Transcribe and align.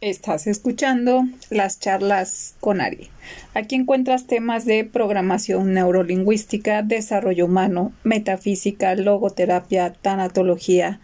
Estás 0.00 0.46
escuchando 0.46 1.24
las 1.50 1.80
charlas 1.80 2.54
con 2.60 2.80
Ari. 2.80 3.10
Aquí 3.52 3.74
encuentras 3.74 4.28
temas 4.28 4.64
de 4.64 4.84
programación 4.84 5.74
neurolingüística, 5.74 6.82
desarrollo 6.82 7.46
humano, 7.46 7.90
metafísica, 8.04 8.94
logoterapia, 8.94 9.92
tanatología, 9.92 11.00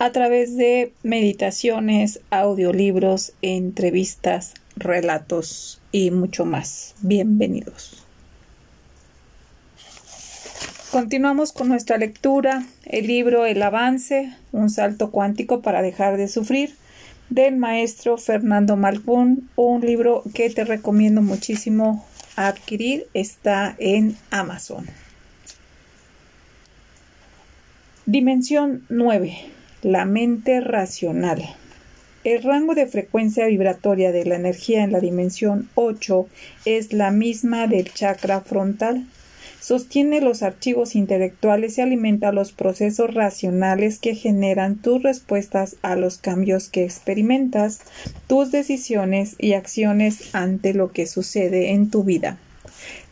a 0.00 0.10
través 0.10 0.56
de 0.56 0.92
meditaciones, 1.04 2.22
audiolibros, 2.30 3.34
entrevistas, 3.40 4.54
relatos 4.74 5.80
y 5.92 6.10
mucho 6.10 6.44
más. 6.44 6.96
Bienvenidos. 7.02 8.04
Continuamos 10.90 11.52
con 11.52 11.68
nuestra 11.68 11.98
lectura, 11.98 12.64
el 12.84 13.06
libro 13.06 13.46
El 13.46 13.62
avance, 13.62 14.34
un 14.50 14.70
salto 14.70 15.12
cuántico 15.12 15.62
para 15.62 15.82
dejar 15.82 16.16
de 16.16 16.26
sufrir 16.26 16.74
del 17.30 17.56
maestro 17.56 18.16
Fernando 18.18 18.76
Malpún, 18.76 19.48
un 19.56 19.80
libro 19.80 20.22
que 20.34 20.50
te 20.50 20.64
recomiendo 20.64 21.22
muchísimo 21.22 22.06
adquirir, 22.36 23.06
está 23.14 23.74
en 23.78 24.16
Amazon. 24.30 24.86
Dimensión 28.06 28.84
9. 28.88 29.34
La 29.82 30.04
mente 30.04 30.60
racional. 30.60 31.42
El 32.22 32.42
rango 32.42 32.74
de 32.74 32.86
frecuencia 32.86 33.46
vibratoria 33.46 34.12
de 34.12 34.24
la 34.24 34.36
energía 34.36 34.82
en 34.82 34.92
la 34.92 35.00
dimensión 35.00 35.68
8 35.74 36.26
es 36.64 36.92
la 36.92 37.10
misma 37.10 37.66
del 37.66 37.92
chakra 37.92 38.40
frontal 38.40 39.06
sostiene 39.64 40.20
los 40.20 40.42
archivos 40.42 40.94
intelectuales 40.94 41.78
y 41.78 41.80
alimenta 41.80 42.32
los 42.32 42.52
procesos 42.52 43.14
racionales 43.14 43.98
que 43.98 44.14
generan 44.14 44.76
tus 44.76 45.02
respuestas 45.02 45.76
a 45.80 45.96
los 45.96 46.18
cambios 46.18 46.68
que 46.68 46.84
experimentas, 46.84 47.80
tus 48.26 48.52
decisiones 48.52 49.36
y 49.38 49.54
acciones 49.54 50.34
ante 50.34 50.74
lo 50.74 50.92
que 50.92 51.06
sucede 51.06 51.70
en 51.70 51.88
tu 51.88 52.04
vida. 52.04 52.36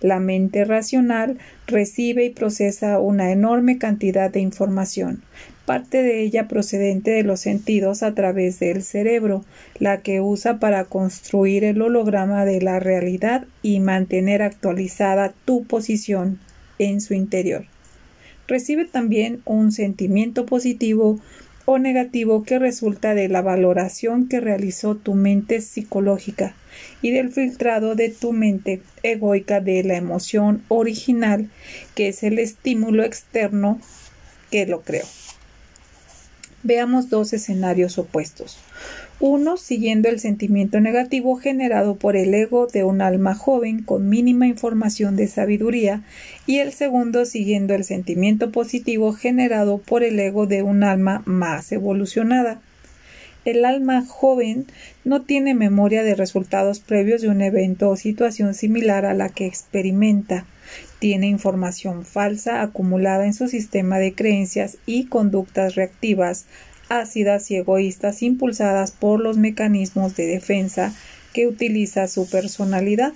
La 0.03 0.21
mente 0.21 0.67
racional 0.67 1.39
recibe 1.67 2.27
y 2.27 2.31
procesa 2.31 2.99
una 2.99 3.33
enorme 3.33 3.79
cantidad 3.79 4.31
de 4.31 4.41
información, 4.41 5.23
parte 5.65 6.03
de 6.03 6.23
ella 6.23 6.49
procedente 6.49 7.11
de 7.11 7.23
los 7.23 7.41
sentidos 7.41 8.03
a 8.03 8.15
través 8.15 8.59
del 8.59 8.83
cerebro, 8.83 9.45
la 9.79 10.03
que 10.03 10.21
usa 10.21 10.59
para 10.59 10.85
construir 10.85 11.65
el 11.65 11.81
holograma 11.81 12.45
de 12.45 12.61
la 12.61 12.81
realidad 12.81 13.47
y 13.63 13.81
mantener 13.81 14.43
actualizada 14.43 15.33
tu 15.45 15.65
posición 15.65 16.39
en 16.79 17.01
su 17.01 17.15
interior. 17.15 17.65
Recibe 18.49 18.85
también 18.85 19.41
un 19.45 19.73
sentimiento 19.73 20.47
positivo 20.47 21.21
o 21.65 21.79
negativo 21.79 22.43
que 22.43 22.59
resulta 22.59 23.15
de 23.15 23.29
la 23.29 23.41
valoración 23.41 24.29
que 24.29 24.41
realizó 24.41 24.97
tu 24.97 25.15
mente 25.15 25.61
psicológica 25.61 26.55
y 27.03 27.13
del 27.13 27.31
filtrado 27.31 27.95
de 27.95 28.09
tu 28.09 28.33
mente 28.33 28.83
egoica 29.03 29.61
de 29.61 29.85
la 29.85 29.97
emoción 29.97 30.63
original, 30.69 31.49
que 31.95 32.09
es 32.09 32.25
el 32.25 32.39
estímulo 32.39 33.05
externo 33.05 33.81
que 34.51 34.67
lo 34.67 34.83
creó. 34.83 35.07
Veamos 36.63 37.11
dos 37.11 37.33
escenarios 37.33 37.99
opuestos. 37.99 38.59
Uno, 39.19 39.57
siguiendo 39.57 40.09
el 40.09 40.19
sentimiento 40.19 40.81
negativo 40.81 41.37
generado 41.37 41.97
por 41.97 42.17
el 42.17 42.35
ego 42.35 42.67
de 42.67 42.85
un 42.85 43.01
alma 43.01 43.35
joven 43.35 43.83
con 43.83 44.09
mínima 44.09 44.47
información 44.47 45.17
de 45.17 45.29
sabiduría, 45.29 46.03
y 46.47 46.59
el 46.59 46.73
segundo, 46.73 47.25
siguiendo 47.25 47.75
el 47.75 47.85
sentimiento 47.85 48.51
positivo 48.51 49.13
generado 49.13 49.79
por 49.79 50.03
el 50.03 50.19
ego 50.19 50.47
de 50.47 50.63
un 50.63 50.83
alma 50.83 51.23
más 51.25 51.71
evolucionada. 51.73 52.61
El 53.45 53.65
alma 53.65 54.05
joven 54.07 54.67
no 55.05 55.23
tiene 55.23 55.55
memoria 55.55 56.05
de 56.05 56.15
resultados 56.15 56.79
previos 56.79 57.23
de 57.23 57.29
un 57.29 57.43
evento 57.43 57.91
o 57.91 57.97
situación 57.97 58.55
similar 58.55 59.05
a 59.05 59.15
la 59.15 59.29
que 59.29 59.47
experimenta. 59.47 60.47
Tiene 60.99 61.29
información 61.29 62.05
falsa 62.05 62.63
acumulada 62.63 63.27
en 63.27 63.35
su 63.35 63.49
sistema 63.49 63.99
de 63.99 64.15
creencias 64.15 64.79
y 64.87 65.07
conductas 65.07 65.75
reactivas, 65.75 66.47
ácidas 66.89 67.51
y 67.51 67.57
egoístas 67.57 68.23
impulsadas 68.23 68.93
por 68.93 69.21
los 69.21 69.39
mecanismos 69.39 70.15
de 70.15 70.27
defensa 70.27 70.93
que 71.33 71.47
utiliza 71.47 72.07
su 72.09 72.29
personalidad. 72.29 73.13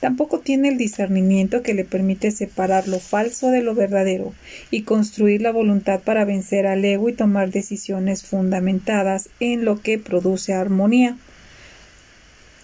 Tampoco 0.00 0.40
tiene 0.40 0.68
el 0.68 0.76
discernimiento 0.76 1.62
que 1.62 1.72
le 1.72 1.84
permite 1.84 2.30
separar 2.30 2.86
lo 2.86 3.00
falso 3.00 3.50
de 3.50 3.62
lo 3.62 3.74
verdadero 3.74 4.34
y 4.70 4.82
construir 4.82 5.40
la 5.40 5.52
voluntad 5.52 6.00
para 6.00 6.24
vencer 6.26 6.66
al 6.66 6.84
ego 6.84 7.08
y 7.08 7.14
tomar 7.14 7.50
decisiones 7.50 8.22
fundamentadas 8.22 9.30
en 9.40 9.64
lo 9.64 9.80
que 9.80 9.98
produce 9.98 10.52
armonía. 10.52 11.16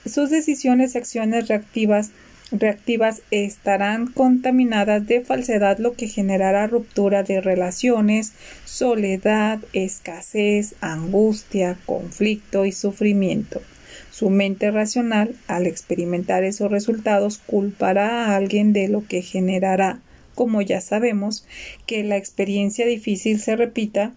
Sus 0.04 0.30
decisiones 0.30 0.94
y 0.94 0.98
acciones 0.98 1.48
reactivas 1.48 2.10
reactivas 2.52 3.22
estarán 3.30 4.06
contaminadas 4.06 5.06
de 5.06 5.22
falsedad, 5.22 5.78
lo 5.78 5.94
que 5.94 6.06
generará 6.06 6.66
ruptura 6.66 7.22
de 7.22 7.40
relaciones, 7.40 8.32
soledad, 8.64 9.60
escasez, 9.72 10.74
angustia, 10.80 11.78
conflicto 11.86 12.64
y 12.64 12.72
sufrimiento. 12.72 13.62
Su 14.10 14.30
mente 14.30 14.70
racional, 14.70 15.34
al 15.46 15.66
experimentar 15.66 16.44
esos 16.44 16.70
resultados, 16.70 17.38
culpará 17.38 18.26
a 18.26 18.36
alguien 18.36 18.72
de 18.72 18.88
lo 18.88 19.06
que 19.06 19.22
generará, 19.22 20.00
como 20.34 20.62
ya 20.62 20.80
sabemos, 20.80 21.46
que 21.86 22.04
la 22.04 22.16
experiencia 22.16 22.86
difícil 22.86 23.40
se 23.40 23.56
repita 23.56 24.12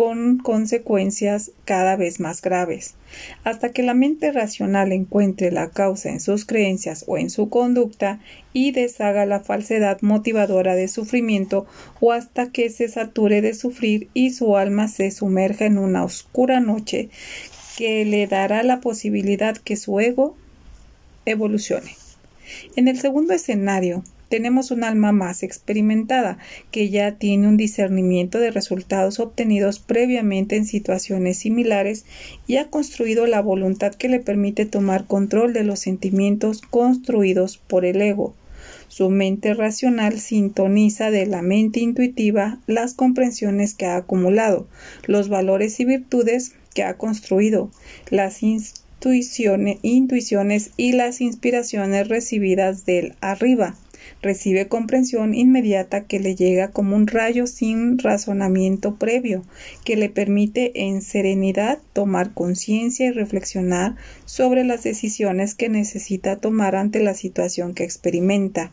con 0.00 0.38
consecuencias 0.38 1.50
cada 1.66 1.94
vez 1.94 2.20
más 2.20 2.40
graves. 2.40 2.94
Hasta 3.44 3.70
que 3.70 3.82
la 3.82 3.92
mente 3.92 4.32
racional 4.32 4.92
encuentre 4.92 5.52
la 5.52 5.68
causa 5.68 6.08
en 6.08 6.20
sus 6.20 6.46
creencias 6.46 7.04
o 7.06 7.18
en 7.18 7.28
su 7.28 7.50
conducta 7.50 8.18
y 8.54 8.72
deshaga 8.72 9.26
la 9.26 9.40
falsedad 9.40 10.00
motivadora 10.00 10.74
de 10.74 10.88
sufrimiento 10.88 11.66
o 12.00 12.12
hasta 12.12 12.50
que 12.50 12.70
se 12.70 12.88
sature 12.88 13.42
de 13.42 13.52
sufrir 13.52 14.08
y 14.14 14.30
su 14.30 14.56
alma 14.56 14.88
se 14.88 15.10
sumerja 15.10 15.66
en 15.66 15.76
una 15.76 16.02
oscura 16.02 16.60
noche 16.60 17.10
que 17.76 18.06
le 18.06 18.26
dará 18.26 18.62
la 18.62 18.80
posibilidad 18.80 19.54
que 19.54 19.76
su 19.76 20.00
ego 20.00 20.34
evolucione. 21.26 21.94
En 22.74 22.88
el 22.88 22.98
segundo 22.98 23.34
escenario, 23.34 24.02
tenemos 24.30 24.70
un 24.70 24.84
alma 24.84 25.10
más 25.10 25.42
experimentada, 25.42 26.38
que 26.70 26.88
ya 26.88 27.16
tiene 27.16 27.48
un 27.48 27.56
discernimiento 27.56 28.38
de 28.38 28.52
resultados 28.52 29.18
obtenidos 29.18 29.80
previamente 29.80 30.54
en 30.54 30.64
situaciones 30.64 31.38
similares 31.38 32.04
y 32.46 32.56
ha 32.56 32.70
construido 32.70 33.26
la 33.26 33.42
voluntad 33.42 33.92
que 33.92 34.08
le 34.08 34.20
permite 34.20 34.66
tomar 34.66 35.06
control 35.06 35.52
de 35.52 35.64
los 35.64 35.80
sentimientos 35.80 36.62
construidos 36.62 37.58
por 37.58 37.84
el 37.84 38.00
ego. 38.00 38.32
Su 38.86 39.10
mente 39.10 39.52
racional 39.52 40.20
sintoniza 40.20 41.10
de 41.10 41.26
la 41.26 41.42
mente 41.42 41.80
intuitiva 41.80 42.60
las 42.68 42.94
comprensiones 42.94 43.74
que 43.74 43.86
ha 43.86 43.96
acumulado, 43.96 44.68
los 45.06 45.28
valores 45.28 45.80
y 45.80 45.84
virtudes 45.84 46.52
que 46.72 46.84
ha 46.84 46.96
construido, 46.96 47.72
las 48.10 48.44
intuiciones, 48.44 49.78
y 50.76 50.92
las 50.92 51.20
inspiraciones 51.20 52.06
recibidas 52.06 52.86
del 52.86 53.16
arriba 53.20 53.74
recibe 54.22 54.68
comprensión 54.68 55.34
inmediata 55.34 56.04
que 56.04 56.20
le 56.20 56.34
llega 56.34 56.68
como 56.68 56.96
un 56.96 57.06
rayo 57.06 57.46
sin 57.46 57.98
razonamiento 57.98 58.96
previo, 58.96 59.44
que 59.84 59.96
le 59.96 60.08
permite 60.08 60.86
en 60.86 61.02
serenidad 61.02 61.78
tomar 61.92 62.32
conciencia 62.32 63.06
y 63.06 63.12
reflexionar 63.12 63.96
sobre 64.24 64.64
las 64.64 64.82
decisiones 64.82 65.54
que 65.54 65.68
necesita 65.68 66.36
tomar 66.36 66.76
ante 66.76 67.00
la 67.00 67.14
situación 67.14 67.74
que 67.74 67.84
experimenta. 67.84 68.72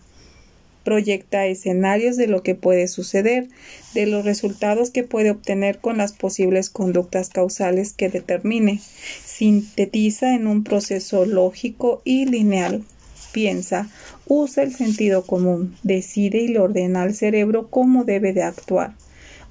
Proyecta 0.83 1.45
escenarios 1.47 2.15
de 2.15 2.27
lo 2.27 2.43
que 2.43 2.55
puede 2.55 2.87
suceder, 2.87 3.49
de 3.93 4.05
los 4.05 4.23
resultados 4.23 4.89
que 4.89 5.03
puede 5.03 5.31
obtener 5.31 5.79
con 5.79 5.97
las 5.97 6.13
posibles 6.13 6.69
conductas 6.69 7.29
causales 7.29 7.91
que 7.91 8.07
determine, 8.07 8.79
sintetiza 9.25 10.33
en 10.33 10.47
un 10.47 10.63
proceso 10.63 11.25
lógico 11.25 12.01
y 12.05 12.25
lineal. 12.25 12.85
Piensa, 13.33 13.89
usa 14.27 14.63
el 14.63 14.73
sentido 14.73 15.23
común, 15.25 15.75
decide 15.83 16.39
y 16.39 16.47
le 16.47 16.59
ordena 16.59 17.03
al 17.03 17.13
cerebro 17.13 17.69
cómo 17.69 18.03
debe 18.03 18.33
de 18.33 18.43
actuar. 18.43 18.93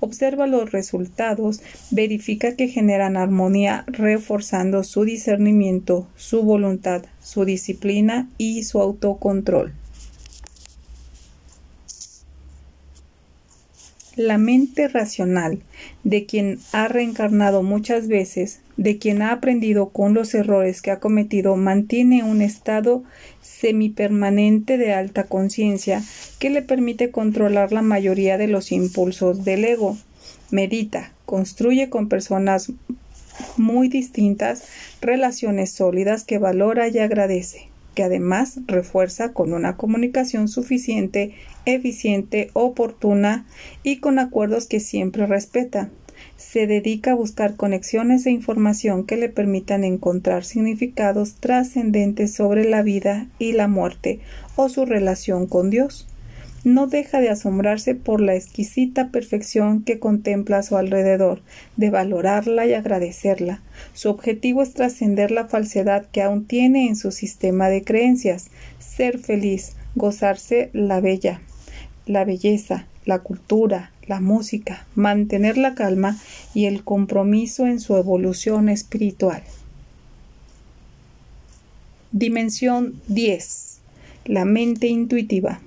Observa 0.00 0.46
los 0.46 0.72
resultados, 0.72 1.62
verifica 1.90 2.54
que 2.54 2.68
generan 2.68 3.16
armonía, 3.16 3.84
reforzando 3.86 4.84
su 4.84 5.04
discernimiento, 5.04 6.06
su 6.16 6.42
voluntad, 6.42 7.04
su 7.22 7.44
disciplina 7.44 8.28
y 8.36 8.64
su 8.64 8.80
autocontrol. 8.80 9.72
La 14.16 14.38
mente 14.38 14.88
racional 14.88 15.58
de 16.02 16.24
quien 16.24 16.58
ha 16.72 16.88
reencarnado 16.88 17.62
muchas 17.62 18.08
veces, 18.08 18.60
de 18.78 18.96
quien 18.96 19.20
ha 19.20 19.30
aprendido 19.32 19.90
con 19.90 20.14
los 20.14 20.34
errores 20.34 20.80
que 20.80 20.90
ha 20.90 21.00
cometido, 21.00 21.56
mantiene 21.56 22.22
un 22.22 22.40
estado 22.40 23.04
semipermanente 23.60 24.78
de 24.78 24.92
alta 24.92 25.24
conciencia 25.24 26.02
que 26.38 26.50
le 26.50 26.62
permite 26.62 27.10
controlar 27.10 27.72
la 27.72 27.82
mayoría 27.82 28.38
de 28.38 28.48
los 28.48 28.72
impulsos 28.72 29.44
del 29.44 29.64
ego. 29.64 29.96
Medita, 30.50 31.12
construye 31.24 31.88
con 31.88 32.08
personas 32.08 32.72
muy 33.56 33.88
distintas, 33.88 34.64
relaciones 35.00 35.72
sólidas 35.72 36.24
que 36.24 36.38
valora 36.38 36.88
y 36.88 36.98
agradece, 36.98 37.68
que 37.94 38.02
además 38.02 38.60
refuerza 38.66 39.32
con 39.32 39.52
una 39.52 39.76
comunicación 39.76 40.48
suficiente, 40.48 41.34
eficiente, 41.64 42.50
oportuna 42.52 43.46
y 43.82 43.98
con 43.98 44.18
acuerdos 44.18 44.66
que 44.66 44.80
siempre 44.80 45.26
respeta. 45.26 45.90
Se 46.36 46.66
dedica 46.66 47.12
a 47.12 47.14
buscar 47.14 47.56
conexiones 47.56 48.24
de 48.24 48.30
información 48.30 49.04
que 49.04 49.16
le 49.16 49.28
permitan 49.28 49.84
encontrar 49.84 50.44
significados 50.44 51.34
trascendentes 51.34 52.34
sobre 52.34 52.68
la 52.68 52.82
vida 52.82 53.26
y 53.38 53.52
la 53.52 53.68
muerte 53.68 54.20
o 54.54 54.68
su 54.68 54.84
relación 54.84 55.46
con 55.46 55.70
Dios 55.70 56.06
no 56.66 56.88
deja 56.88 57.20
de 57.20 57.30
asombrarse 57.30 57.94
por 57.94 58.20
la 58.20 58.34
exquisita 58.34 59.10
perfección 59.10 59.84
que 59.84 60.00
contempla 60.00 60.58
a 60.58 60.62
su 60.64 60.76
alrededor, 60.76 61.40
de 61.76 61.90
valorarla 61.90 62.66
y 62.66 62.74
agradecerla. 62.74 63.62
Su 63.94 64.10
objetivo 64.10 64.62
es 64.62 64.74
trascender 64.74 65.30
la 65.30 65.46
falsedad 65.46 66.06
que 66.10 66.22
aún 66.22 66.44
tiene 66.44 66.88
en 66.88 66.96
su 66.96 67.12
sistema 67.12 67.68
de 67.68 67.84
creencias, 67.84 68.50
ser 68.80 69.18
feliz, 69.20 69.76
gozarse 69.94 70.70
la 70.72 71.00
bella, 71.00 71.40
la 72.04 72.24
belleza, 72.24 72.88
la 73.04 73.20
cultura, 73.20 73.92
la 74.06 74.20
música, 74.20 74.86
mantener 74.94 75.58
la 75.58 75.74
calma 75.74 76.16
y 76.54 76.66
el 76.66 76.84
compromiso 76.84 77.66
en 77.66 77.80
su 77.80 77.96
evolución 77.96 78.68
espiritual. 78.68 79.42
Dimensión 82.12 83.00
10. 83.08 83.78
La 84.24 84.44
mente 84.44 84.86
intuitiva. 84.86 85.60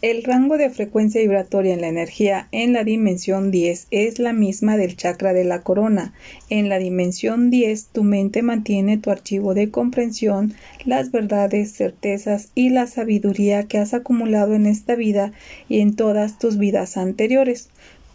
El 0.00 0.22
rango 0.22 0.58
de 0.58 0.70
frecuencia 0.70 1.20
vibratoria 1.20 1.74
en 1.74 1.80
la 1.80 1.88
energía 1.88 2.46
en 2.52 2.72
la 2.72 2.84
dimensión 2.84 3.50
10 3.50 3.88
es 3.90 4.20
la 4.20 4.32
misma 4.32 4.76
del 4.76 4.96
chakra 4.96 5.32
de 5.32 5.42
la 5.42 5.62
corona. 5.62 6.14
En 6.50 6.68
la 6.68 6.78
dimensión 6.78 7.50
10 7.50 7.86
tu 7.86 8.04
mente 8.04 8.42
mantiene 8.42 8.98
tu 8.98 9.10
archivo 9.10 9.54
de 9.54 9.72
comprensión, 9.72 10.54
las 10.84 11.10
verdades, 11.10 11.72
certezas 11.72 12.52
y 12.54 12.68
la 12.68 12.86
sabiduría 12.86 13.64
que 13.64 13.78
has 13.78 13.92
acumulado 13.92 14.54
en 14.54 14.66
esta 14.66 14.94
vida 14.94 15.32
y 15.68 15.80
en 15.80 15.96
todas 15.96 16.38
tus 16.38 16.58
vidas 16.58 16.96
anteriores. 16.96 17.68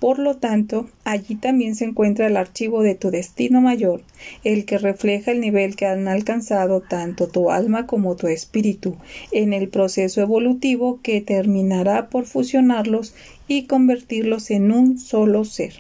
Por 0.04 0.20
lo 0.20 0.36
tanto, 0.36 0.90
allí 1.06 1.36
también 1.36 1.76
se 1.76 1.86
encuentra 1.86 2.28
el 2.28 2.36
archivo 2.36 2.84
de 2.84 2.94
tu 2.94 3.10
destino 3.10 3.62
mayor, 3.62 4.02
el 4.44 4.66
que 4.66 4.78
refleja 4.78 5.32
el 5.32 5.40
nivel 5.40 5.78
que 5.78 5.86
han 5.86 6.10
alcanzado 6.10 6.82
tanto 6.82 7.30
tu 7.30 7.52
alma 7.52 7.88
como 7.88 8.18
tu 8.18 8.28
espíritu 8.28 8.98
en 9.32 9.54
el 9.54 9.70
proceso 9.70 10.20
evolutivo 10.20 11.00
que 11.02 11.22
terminará 11.22 12.10
por 12.10 12.26
fusionarlos 12.26 13.16
y 13.48 13.64
convertirlos 13.64 14.52
en 14.52 14.74
un 14.74 15.00
solo 15.00 15.46
ser. 15.46 15.76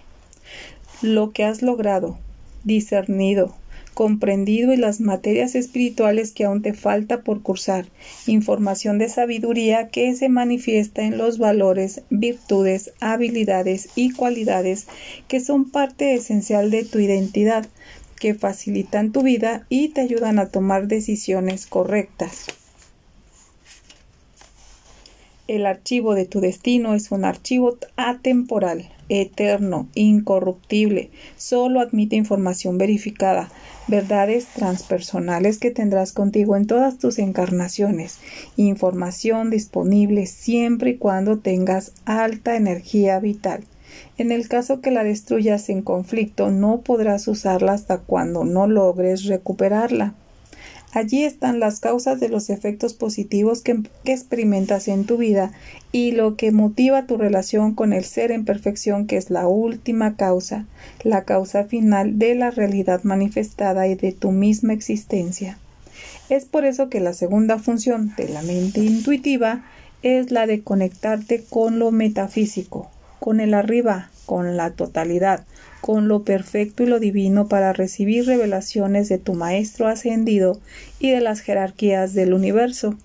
Lo 1.01 1.31
que 1.33 1.43
has 1.43 1.61
logrado, 1.61 2.17
discernido, 2.63 3.53
comprendido 3.93 4.73
y 4.73 4.77
las 4.77 4.99
materias 4.99 5.55
espirituales 5.55 6.31
que 6.31 6.45
aún 6.45 6.61
te 6.61 6.73
falta 6.73 7.21
por 7.21 7.41
cursar, 7.41 7.85
información 8.27 8.97
de 8.97 9.09
sabiduría 9.09 9.89
que 9.89 10.13
se 10.15 10.29
manifiesta 10.29 11.03
en 11.03 11.17
los 11.17 11.37
valores, 11.37 12.01
virtudes, 12.09 12.91
habilidades 12.99 13.89
y 13.95 14.11
cualidades 14.11 14.87
que 15.27 15.39
son 15.39 15.69
parte 15.69 16.13
esencial 16.13 16.71
de 16.71 16.83
tu 16.83 16.99
identidad, 16.99 17.67
que 18.19 18.33
facilitan 18.33 19.11
tu 19.11 19.21
vida 19.21 19.65
y 19.69 19.89
te 19.89 20.01
ayudan 20.01 20.39
a 20.39 20.47
tomar 20.47 20.87
decisiones 20.87 21.65
correctas. 21.65 22.45
El 25.49 25.65
archivo 25.65 26.15
de 26.15 26.25
tu 26.25 26.39
destino 26.39 26.93
es 26.93 27.11
un 27.11 27.25
archivo 27.25 27.77
atemporal, 27.97 28.92
eterno, 29.09 29.87
incorruptible, 29.95 31.09
solo 31.37 31.79
admite 31.79 32.15
información 32.15 32.77
verificada, 32.77 33.51
verdades 33.87 34.45
transpersonales 34.45 35.57
que 35.57 35.71
tendrás 35.71 36.13
contigo 36.13 36.55
en 36.55 36.67
todas 36.67 36.97
tus 36.97 37.19
encarnaciones, 37.19 38.19
información 38.55 39.49
disponible 39.49 40.25
siempre 40.25 40.91
y 40.91 40.97
cuando 40.97 41.39
tengas 41.39 41.91
alta 42.05 42.55
energía 42.55 43.19
vital. 43.19 43.63
En 44.17 44.31
el 44.31 44.47
caso 44.47 44.81
que 44.81 44.91
la 44.91 45.03
destruyas 45.03 45.69
en 45.69 45.81
conflicto, 45.81 46.49
no 46.49 46.81
podrás 46.81 47.27
usarla 47.27 47.73
hasta 47.73 47.97
cuando 47.97 48.43
no 48.43 48.67
logres 48.67 49.25
recuperarla. 49.25 50.15
Allí 50.93 51.23
están 51.23 51.59
las 51.59 51.79
causas 51.79 52.19
de 52.19 52.29
los 52.29 52.51
efectos 52.51 52.93
positivos 52.93 53.61
que, 53.61 53.81
experimentas 54.05 54.87
en 54.87 55.05
tu 55.05 55.17
vida 55.17 55.51
y 55.91 56.11
lo 56.11 56.35
que 56.35 56.51
motiva 56.51 57.07
tu 57.07 57.17
relación 57.17 57.73
con 57.73 57.93
el 57.93 58.03
ser 58.03 58.31
en 58.31 58.45
perfección 58.45 59.07
que 59.07 59.17
es 59.17 59.31
la 59.31 59.47
última 59.47 60.15
causa, 60.15 60.67
la 61.03 61.23
causa 61.23 61.63
final 61.63 62.19
de 62.19 62.35
la 62.35 62.51
realidad 62.51 63.01
manifestada 63.03 63.87
y 63.87 63.95
de 63.95 64.11
tu 64.11 64.31
misma 64.31 64.73
existencia. 64.73 65.57
Es 66.29 66.45
por 66.45 66.63
eso 66.63 66.89
que 66.89 66.99
la 66.99 67.13
segunda 67.13 67.57
función 67.57 68.13
de 68.15 68.29
la 68.29 68.43
mente 68.43 68.81
intuitiva 68.81 69.63
es 70.03 70.29
la 70.29 70.45
de 70.45 70.61
conectarte 70.61 71.43
con 71.49 71.79
lo 71.79 71.89
metafísico, 71.89 72.91
con 73.19 73.39
el 73.39 73.55
arriba, 73.55 74.11
con 74.27 74.57
la 74.57 74.69
totalidad, 74.71 75.45
con 75.83 76.07
lo 76.07 76.23
perfecto 76.23 76.83
y 76.83 76.85
lo 76.85 76.97
divino 76.97 77.49
para 77.49 77.73
recibir 77.73 78.25
revelaciones 78.25 79.09
de 79.09 79.17
tu 79.17 79.33
Maestro 79.33 79.89
ascendido 79.89 80.61
y 80.97 81.09
de 81.09 81.19
las 81.19 81.41
jerarquías 81.41 82.13
del 82.13 82.33
universo. 82.33 82.97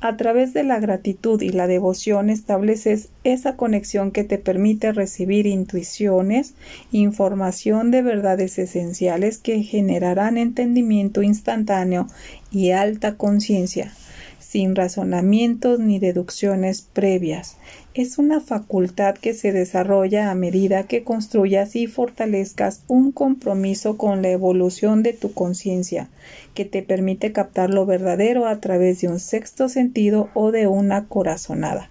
A 0.00 0.16
través 0.16 0.52
de 0.52 0.64
la 0.64 0.80
gratitud 0.80 1.40
y 1.40 1.50
la 1.50 1.68
devoción 1.68 2.28
estableces 2.28 3.10
esa 3.22 3.54
conexión 3.54 4.10
que 4.10 4.24
te 4.24 4.38
permite 4.38 4.90
recibir 4.90 5.46
intuiciones, 5.46 6.54
información 6.90 7.92
de 7.92 8.02
verdades 8.02 8.58
esenciales 8.58 9.38
que 9.38 9.62
generarán 9.62 10.36
entendimiento 10.36 11.22
instantáneo 11.22 12.08
y 12.50 12.72
alta 12.72 13.14
conciencia, 13.14 13.94
sin 14.40 14.74
razonamientos 14.74 15.78
ni 15.78 15.98
deducciones 15.98 16.82
previas, 16.82 17.56
es 17.94 18.18
una 18.18 18.40
facultad 18.40 19.14
que 19.14 19.34
se 19.34 19.52
desarrolla 19.52 20.30
a 20.30 20.34
medida 20.34 20.84
que 20.84 21.02
construyas 21.04 21.76
y 21.76 21.86
fortalezcas 21.86 22.82
un 22.88 23.12
compromiso 23.12 23.96
con 23.96 24.22
la 24.22 24.30
evolución 24.30 25.02
de 25.02 25.12
tu 25.12 25.32
conciencia, 25.32 26.08
que 26.54 26.64
te 26.64 26.82
permite 26.82 27.32
captar 27.32 27.70
lo 27.70 27.86
verdadero 27.86 28.46
a 28.46 28.60
través 28.60 29.00
de 29.00 29.08
un 29.08 29.20
sexto 29.20 29.68
sentido 29.68 30.30
o 30.34 30.52
de 30.52 30.66
una 30.66 31.06
corazonada. 31.06 31.90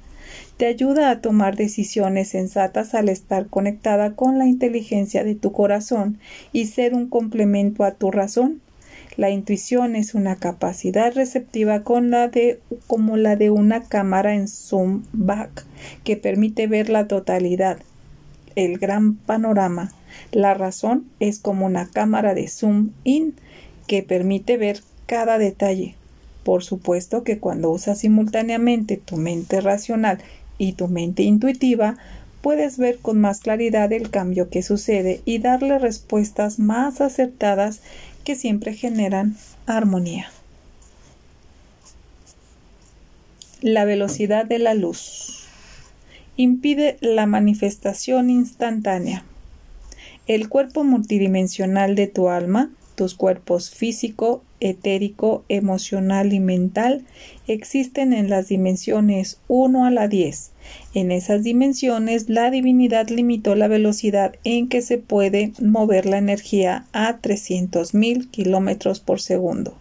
Te 0.57 0.65
ayuda 0.65 1.09
a 1.09 1.21
tomar 1.21 1.55
decisiones 1.55 2.29
sensatas 2.29 2.93
al 2.93 3.09
estar 3.09 3.47
conectada 3.47 4.11
con 4.11 4.37
la 4.37 4.45
inteligencia 4.45 5.23
de 5.23 5.35
tu 5.35 5.51
corazón 5.51 6.17
y 6.51 6.67
ser 6.67 6.93
un 6.93 7.07
complemento 7.07 7.83
a 7.83 7.91
tu 7.91 8.11
razón, 8.11 8.61
la 9.19 9.31
intuición 9.31 9.97
es 9.97 10.15
una 10.15 10.37
capacidad 10.37 11.13
receptiva 11.13 11.83
con 11.83 12.09
la 12.09 12.29
de, 12.29 12.61
como 12.87 13.17
la 13.17 13.35
de 13.35 13.49
una 13.49 13.83
cámara 13.83 14.33
en 14.33 14.47
zoom 14.47 15.03
back 15.11 15.65
que 16.05 16.15
permite 16.15 16.67
ver 16.67 16.89
la 16.89 17.05
totalidad, 17.09 17.79
el 18.55 18.77
gran 18.77 19.15
panorama. 19.15 19.91
La 20.31 20.53
razón 20.53 21.03
es 21.19 21.39
como 21.39 21.65
una 21.65 21.89
cámara 21.89 22.33
de 22.33 22.47
zoom 22.47 22.91
in 23.03 23.33
que 23.87 24.03
permite 24.03 24.55
ver 24.55 24.83
cada 25.05 25.37
detalle. 25.37 25.95
Por 26.45 26.63
supuesto 26.63 27.25
que 27.25 27.39
cuando 27.39 27.71
usas 27.71 27.99
simultáneamente 27.99 28.95
tu 28.95 29.17
mente 29.17 29.59
racional 29.59 30.19
y 30.57 30.73
tu 30.73 30.87
mente 30.87 31.23
intuitiva, 31.23 31.97
puedes 32.41 32.77
ver 32.77 32.99
con 32.99 33.19
más 33.19 33.41
claridad 33.41 33.91
el 33.91 34.09
cambio 34.09 34.49
que 34.49 34.63
sucede 34.63 35.19
y 35.25 35.39
darle 35.39 35.77
respuestas 35.77 36.57
más 36.57 37.01
acertadas 37.01 37.81
que 38.23 38.35
siempre 38.35 38.73
generan 38.73 39.35
armonía. 39.65 40.31
La 43.61 43.85
velocidad 43.85 44.45
de 44.45 44.59
la 44.59 44.73
luz 44.73 45.47
impide 46.37 46.97
la 47.01 47.25
manifestación 47.25 48.29
instantánea. 48.29 49.25
El 50.27 50.47
cuerpo 50.47 50.83
multidimensional 50.83 51.95
de 51.95 52.07
tu 52.07 52.29
alma, 52.29 52.71
tus 52.99 53.15
cuerpos 53.15 53.69
físico, 53.69 54.43
etérico, 54.59 55.45
emocional 55.47 56.33
y 56.33 56.41
mental 56.41 57.05
existen 57.47 58.11
en 58.11 58.29
las 58.29 58.49
dimensiones 58.49 59.39
1 59.47 59.85
a 59.85 59.89
la 59.89 60.09
10. 60.09 60.51
En 60.95 61.13
esas 61.13 61.41
dimensiones 61.43 62.27
la 62.27 62.51
divinidad 62.51 63.07
limitó 63.07 63.55
la 63.55 63.69
velocidad 63.69 64.35
en 64.43 64.67
que 64.67 64.81
se 64.81 64.97
puede 64.97 65.53
mover 65.61 66.07
la 66.07 66.17
energía 66.17 66.87
a 66.91 67.21
300.000 67.21 68.29
kilómetros 68.31 68.99
por 68.99 69.21
segundo 69.21 69.77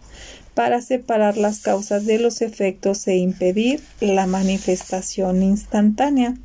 para 0.53 0.81
separar 0.81 1.35
las 1.35 1.59
causas 1.59 2.05
de 2.05 2.19
los 2.19 2.41
efectos 2.41 3.05
e 3.09 3.17
impedir 3.17 3.81
la 3.99 4.27
manifestación 4.27 5.43
instantánea. 5.43 6.35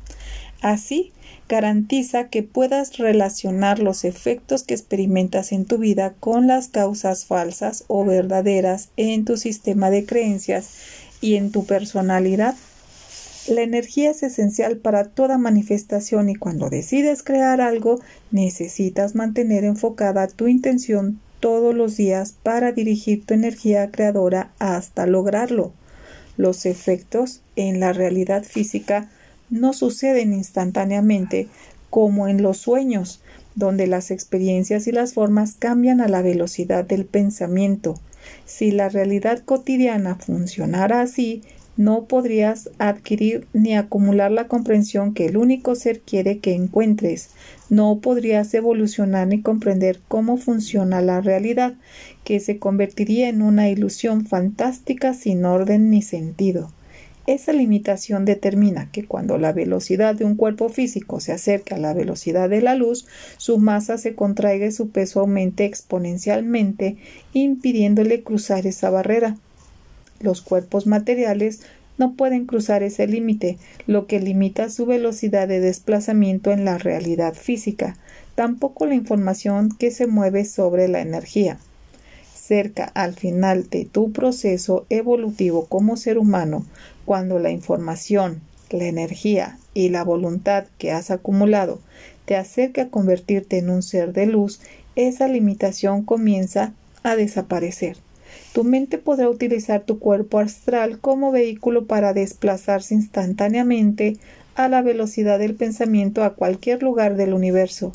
Así, 0.61 1.13
garantiza 1.47 2.29
que 2.29 2.43
puedas 2.43 2.97
relacionar 2.97 3.79
los 3.79 4.03
efectos 4.03 4.63
que 4.63 4.73
experimentas 4.73 5.51
en 5.51 5.65
tu 5.65 5.77
vida 5.77 6.15
con 6.19 6.47
las 6.47 6.67
causas 6.67 7.25
falsas 7.25 7.83
o 7.87 8.03
verdaderas 8.03 8.89
en 8.97 9.25
tu 9.25 9.37
sistema 9.37 9.89
de 9.89 10.05
creencias 10.05 10.69
y 11.21 11.35
en 11.35 11.51
tu 11.51 11.65
personalidad. 11.65 12.55
La 13.47 13.61
energía 13.61 14.09
es 14.09 14.23
esencial 14.23 14.77
para 14.77 15.03
toda 15.05 15.37
manifestación 15.37 16.29
y 16.29 16.35
cuando 16.35 16.69
decides 16.69 17.21
crear 17.21 17.61
algo, 17.61 17.99
necesitas 18.31 19.13
mantener 19.13 19.65
enfocada 19.65 20.27
tu 20.27 20.47
intención 20.47 21.19
todos 21.39 21.75
los 21.75 21.95
días 21.95 22.33
para 22.41 22.71
dirigir 22.71 23.23
tu 23.23 23.35
energía 23.35 23.91
creadora 23.91 24.51
hasta 24.57 25.05
lograrlo. 25.05 25.73
Los 26.37 26.65
efectos 26.65 27.41
en 27.55 27.79
la 27.79 27.93
realidad 27.93 28.43
física 28.43 29.09
no 29.49 29.73
suceden 29.73 30.33
instantáneamente 30.33 31.47
como 31.89 32.27
en 32.27 32.41
los 32.41 32.57
sueños, 32.57 33.21
donde 33.55 33.87
las 33.87 34.11
experiencias 34.11 34.87
y 34.87 34.91
las 34.91 35.13
formas 35.13 35.55
cambian 35.57 36.01
a 36.01 36.07
la 36.07 36.21
velocidad 36.21 36.83
del 36.83 37.05
pensamiento. 37.05 37.99
Si 38.45 38.71
la 38.71 38.89
realidad 38.89 39.43
cotidiana 39.45 40.15
funcionara 40.15 41.01
así, 41.01 41.41
no 41.77 42.05
podrías 42.05 42.69
adquirir 42.77 43.47
ni 43.53 43.75
acumular 43.75 44.31
la 44.31 44.47
comprensión 44.47 45.13
que 45.13 45.25
el 45.25 45.35
único 45.35 45.75
ser 45.75 45.99
quiere 45.99 46.39
que 46.39 46.53
encuentres. 46.53 47.31
No 47.69 47.99
podrías 47.99 48.53
evolucionar 48.53 49.27
ni 49.27 49.41
comprender 49.41 49.99
cómo 50.07 50.37
funciona 50.37 51.01
la 51.01 51.19
realidad, 51.19 51.73
que 52.23 52.39
se 52.39 52.59
convertiría 52.59 53.27
en 53.27 53.41
una 53.41 53.69
ilusión 53.69 54.25
fantástica 54.25 55.13
sin 55.13 55.43
orden 55.43 55.89
ni 55.89 56.01
sentido. 56.01 56.71
Esa 57.27 57.53
limitación 57.53 58.23
determina 58.23 58.91
que 58.91 59.05
cuando 59.05 59.39
la 59.39 59.51
velocidad 59.51 60.13
de 60.13 60.25
un 60.25 60.35
cuerpo 60.35 60.69
físico 60.69 61.19
se 61.19 61.31
acerca 61.31 61.75
a 61.75 61.79
la 61.79 61.93
velocidad 61.95 62.49
de 62.49 62.61
la 62.61 62.75
luz, 62.75 63.07
su 63.37 63.57
masa 63.57 63.97
se 63.97 64.13
contraiga 64.13 64.67
y 64.67 64.71
su 64.71 64.89
peso 64.89 65.21
aumente 65.21 65.65
exponencialmente, 65.65 66.97
impidiéndole 67.33 68.21
cruzar 68.21 68.67
esa 68.67 68.91
barrera. 68.91 69.37
Los 70.19 70.43
cuerpos 70.43 70.85
materiales 70.85 71.61
no 71.97 72.13
pueden 72.13 72.45
cruzar 72.45 72.83
ese 72.83 73.07
límite, 73.07 73.57
lo 73.87 74.05
que 74.05 74.19
limita 74.19 74.69
su 74.69 74.85
velocidad 74.85 75.47
de 75.47 75.61
desplazamiento 75.61 76.51
en 76.51 76.63
la 76.63 76.77
realidad 76.77 77.33
física, 77.33 77.97
tampoco 78.35 78.85
la 78.85 78.93
información 78.93 79.69
que 79.69 79.89
se 79.89 80.05
mueve 80.05 80.45
sobre 80.45 80.87
la 80.87 81.01
energía 81.01 81.57
cerca 82.45 82.85
al 82.93 83.15
final 83.15 83.69
de 83.69 83.85
tu 83.85 84.11
proceso 84.11 84.85
evolutivo 84.89 85.65
como 85.65 85.97
ser 85.97 86.17
humano, 86.17 86.65
cuando 87.05 87.39
la 87.39 87.49
información, 87.49 88.41
la 88.69 88.85
energía 88.85 89.57
y 89.73 89.89
la 89.89 90.03
voluntad 90.03 90.65
que 90.77 90.91
has 90.91 91.11
acumulado 91.11 91.79
te 92.25 92.35
acerca 92.35 92.83
a 92.83 92.89
convertirte 92.89 93.57
en 93.57 93.69
un 93.69 93.81
ser 93.81 94.13
de 94.13 94.25
luz, 94.27 94.59
esa 94.95 95.27
limitación 95.27 96.03
comienza 96.03 96.73
a 97.03 97.15
desaparecer. 97.15 97.97
Tu 98.53 98.63
mente 98.63 98.97
podrá 98.97 99.29
utilizar 99.29 99.83
tu 99.83 99.99
cuerpo 99.99 100.39
astral 100.39 100.99
como 100.99 101.31
vehículo 101.31 101.85
para 101.85 102.13
desplazarse 102.13 102.95
instantáneamente 102.95 104.17
a 104.55 104.69
la 104.69 104.81
velocidad 104.81 105.39
del 105.39 105.55
pensamiento 105.55 106.23
a 106.23 106.35
cualquier 106.35 106.81
lugar 106.81 107.15
del 107.17 107.33
universo. 107.33 107.91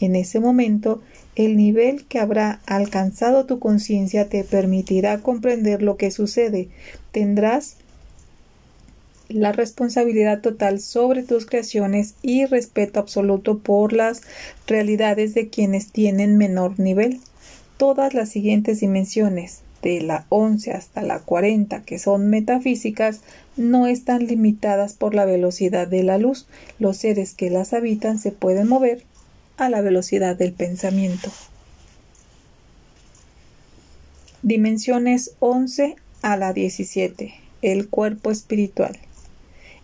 En 0.00 0.14
ese 0.16 0.40
momento, 0.40 1.00
el 1.34 1.56
nivel 1.56 2.04
que 2.04 2.18
habrá 2.18 2.60
alcanzado 2.66 3.46
tu 3.46 3.58
conciencia 3.58 4.28
te 4.28 4.44
permitirá 4.44 5.18
comprender 5.18 5.82
lo 5.82 5.96
que 5.96 6.10
sucede. 6.10 6.68
Tendrás 7.10 7.76
la 9.28 9.52
responsabilidad 9.52 10.40
total 10.42 10.80
sobre 10.80 11.22
tus 11.22 11.46
creaciones 11.46 12.14
y 12.20 12.44
respeto 12.44 13.00
absoluto 13.00 13.58
por 13.58 13.94
las 13.94 14.20
realidades 14.66 15.32
de 15.34 15.48
quienes 15.48 15.90
tienen 15.90 16.36
menor 16.36 16.78
nivel. 16.78 17.20
Todas 17.78 18.12
las 18.12 18.28
siguientes 18.28 18.80
dimensiones, 18.80 19.60
de 19.82 20.00
la 20.00 20.26
11 20.28 20.72
hasta 20.72 21.02
la 21.02 21.18
40, 21.18 21.82
que 21.82 21.98
son 21.98 22.30
metafísicas, 22.30 23.22
no 23.56 23.86
están 23.86 24.26
limitadas 24.26 24.94
por 24.94 25.14
la 25.14 25.24
velocidad 25.24 25.88
de 25.88 26.04
la 26.04 26.18
luz. 26.18 26.46
Los 26.78 26.98
seres 26.98 27.34
que 27.34 27.50
las 27.50 27.72
habitan 27.72 28.18
se 28.18 28.30
pueden 28.30 28.68
mover 28.68 29.02
a 29.56 29.68
la 29.68 29.80
velocidad 29.80 30.36
del 30.36 30.52
pensamiento. 30.52 31.30
Dimensiones 34.42 35.32
11 35.38 35.96
a 36.22 36.36
la 36.36 36.52
17. 36.52 37.34
El 37.62 37.88
cuerpo 37.88 38.30
espiritual. 38.30 38.98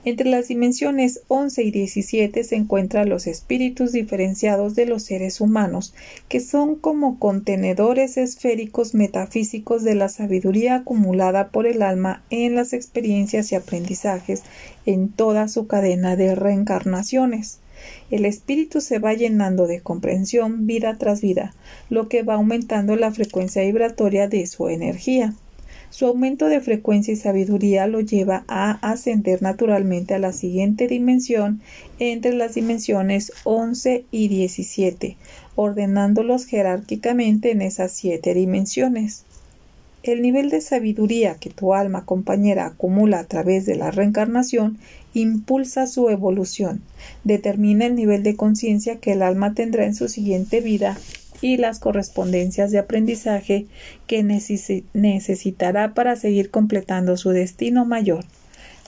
Entre 0.04 0.28
las 0.28 0.48
dimensiones 0.48 1.20
11 1.28 1.64
y 1.64 1.70
17 1.70 2.44
se 2.44 2.56
encuentran 2.56 3.08
los 3.08 3.26
espíritus 3.26 3.92
diferenciados 3.92 4.74
de 4.74 4.86
los 4.86 5.02
seres 5.02 5.40
humanos, 5.40 5.92
que 6.28 6.40
son 6.40 6.76
como 6.76 7.18
contenedores 7.18 8.16
esféricos 8.16 8.94
metafísicos 8.94 9.82
de 9.84 9.96
la 9.96 10.08
sabiduría 10.08 10.76
acumulada 10.76 11.48
por 11.48 11.66
el 11.66 11.82
alma 11.82 12.22
en 12.30 12.54
las 12.54 12.72
experiencias 12.72 13.52
y 13.52 13.56
aprendizajes 13.56 14.44
en 14.86 15.08
toda 15.08 15.48
su 15.48 15.66
cadena 15.66 16.16
de 16.16 16.34
reencarnaciones. 16.34 17.58
El 18.10 18.24
espíritu 18.24 18.80
se 18.80 18.98
va 18.98 19.14
llenando 19.14 19.66
de 19.66 19.80
comprensión 19.80 20.66
vida 20.66 20.96
tras 20.98 21.20
vida, 21.20 21.54
lo 21.90 22.08
que 22.08 22.22
va 22.22 22.34
aumentando 22.34 22.96
la 22.96 23.12
frecuencia 23.12 23.62
vibratoria 23.62 24.28
de 24.28 24.46
su 24.46 24.68
energía. 24.68 25.34
Su 25.90 26.06
aumento 26.06 26.46
de 26.46 26.60
frecuencia 26.60 27.14
y 27.14 27.16
sabiduría 27.16 27.86
lo 27.86 28.00
lleva 28.00 28.44
a 28.46 28.72
ascender 28.88 29.40
naturalmente 29.40 30.14
a 30.14 30.18
la 30.18 30.32
siguiente 30.32 30.86
dimensión 30.86 31.62
entre 31.98 32.34
las 32.34 32.54
dimensiones 32.54 33.32
11 33.44 34.04
y 34.10 34.28
17, 34.28 35.16
ordenándolos 35.56 36.44
jerárquicamente 36.44 37.52
en 37.52 37.62
esas 37.62 37.92
siete 37.92 38.34
dimensiones. 38.34 39.24
El 40.08 40.22
nivel 40.22 40.48
de 40.48 40.62
sabiduría 40.62 41.34
que 41.34 41.50
tu 41.50 41.74
alma 41.74 42.06
compañera 42.06 42.64
acumula 42.64 43.18
a 43.18 43.24
través 43.24 43.66
de 43.66 43.76
la 43.76 43.90
reencarnación 43.90 44.78
impulsa 45.12 45.86
su 45.86 46.08
evolución, 46.08 46.80
determina 47.24 47.84
el 47.84 47.94
nivel 47.94 48.22
de 48.22 48.34
conciencia 48.34 49.00
que 49.00 49.12
el 49.12 49.20
alma 49.20 49.52
tendrá 49.52 49.84
en 49.84 49.94
su 49.94 50.08
siguiente 50.08 50.62
vida 50.62 50.96
y 51.42 51.58
las 51.58 51.78
correspondencias 51.78 52.70
de 52.70 52.78
aprendizaje 52.78 53.66
que 54.06 54.22
necesitará 54.94 55.92
para 55.92 56.16
seguir 56.16 56.50
completando 56.50 57.18
su 57.18 57.28
destino 57.28 57.84
mayor. 57.84 58.24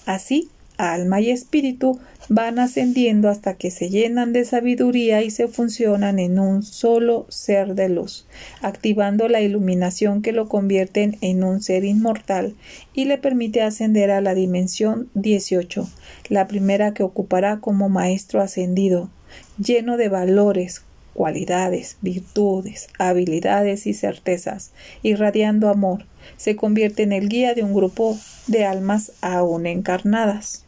Así, 0.06 0.48
alma 0.78 1.20
y 1.20 1.28
espíritu 1.28 2.00
van 2.32 2.60
ascendiendo 2.60 3.28
hasta 3.28 3.54
que 3.54 3.72
se 3.72 3.90
llenan 3.90 4.32
de 4.32 4.44
sabiduría 4.44 5.20
y 5.20 5.30
se 5.30 5.48
funcionan 5.48 6.20
en 6.20 6.38
un 6.38 6.62
solo 6.62 7.26
ser 7.28 7.74
de 7.74 7.88
luz, 7.88 8.24
activando 8.62 9.28
la 9.28 9.40
iluminación 9.40 10.22
que 10.22 10.30
lo 10.30 10.48
convierten 10.48 11.18
en 11.22 11.42
un 11.42 11.60
ser 11.60 11.84
inmortal 11.84 12.54
y 12.94 13.06
le 13.06 13.18
permite 13.18 13.62
ascender 13.62 14.12
a 14.12 14.20
la 14.20 14.36
dimensión 14.36 15.10
18, 15.14 15.90
la 16.28 16.46
primera 16.46 16.94
que 16.94 17.02
ocupará 17.02 17.58
como 17.58 17.88
maestro 17.88 18.40
ascendido, 18.40 19.10
lleno 19.58 19.96
de 19.96 20.08
valores, 20.08 20.84
cualidades, 21.14 21.96
virtudes, 22.00 22.90
habilidades 23.00 23.88
y 23.88 23.92
certezas, 23.92 24.70
irradiando 25.02 25.68
amor, 25.68 26.04
se 26.36 26.54
convierte 26.54 27.02
en 27.02 27.10
el 27.10 27.28
guía 27.28 27.54
de 27.54 27.64
un 27.64 27.74
grupo 27.74 28.16
de 28.46 28.64
almas 28.66 29.10
aún 29.20 29.66
encarnadas. 29.66 30.64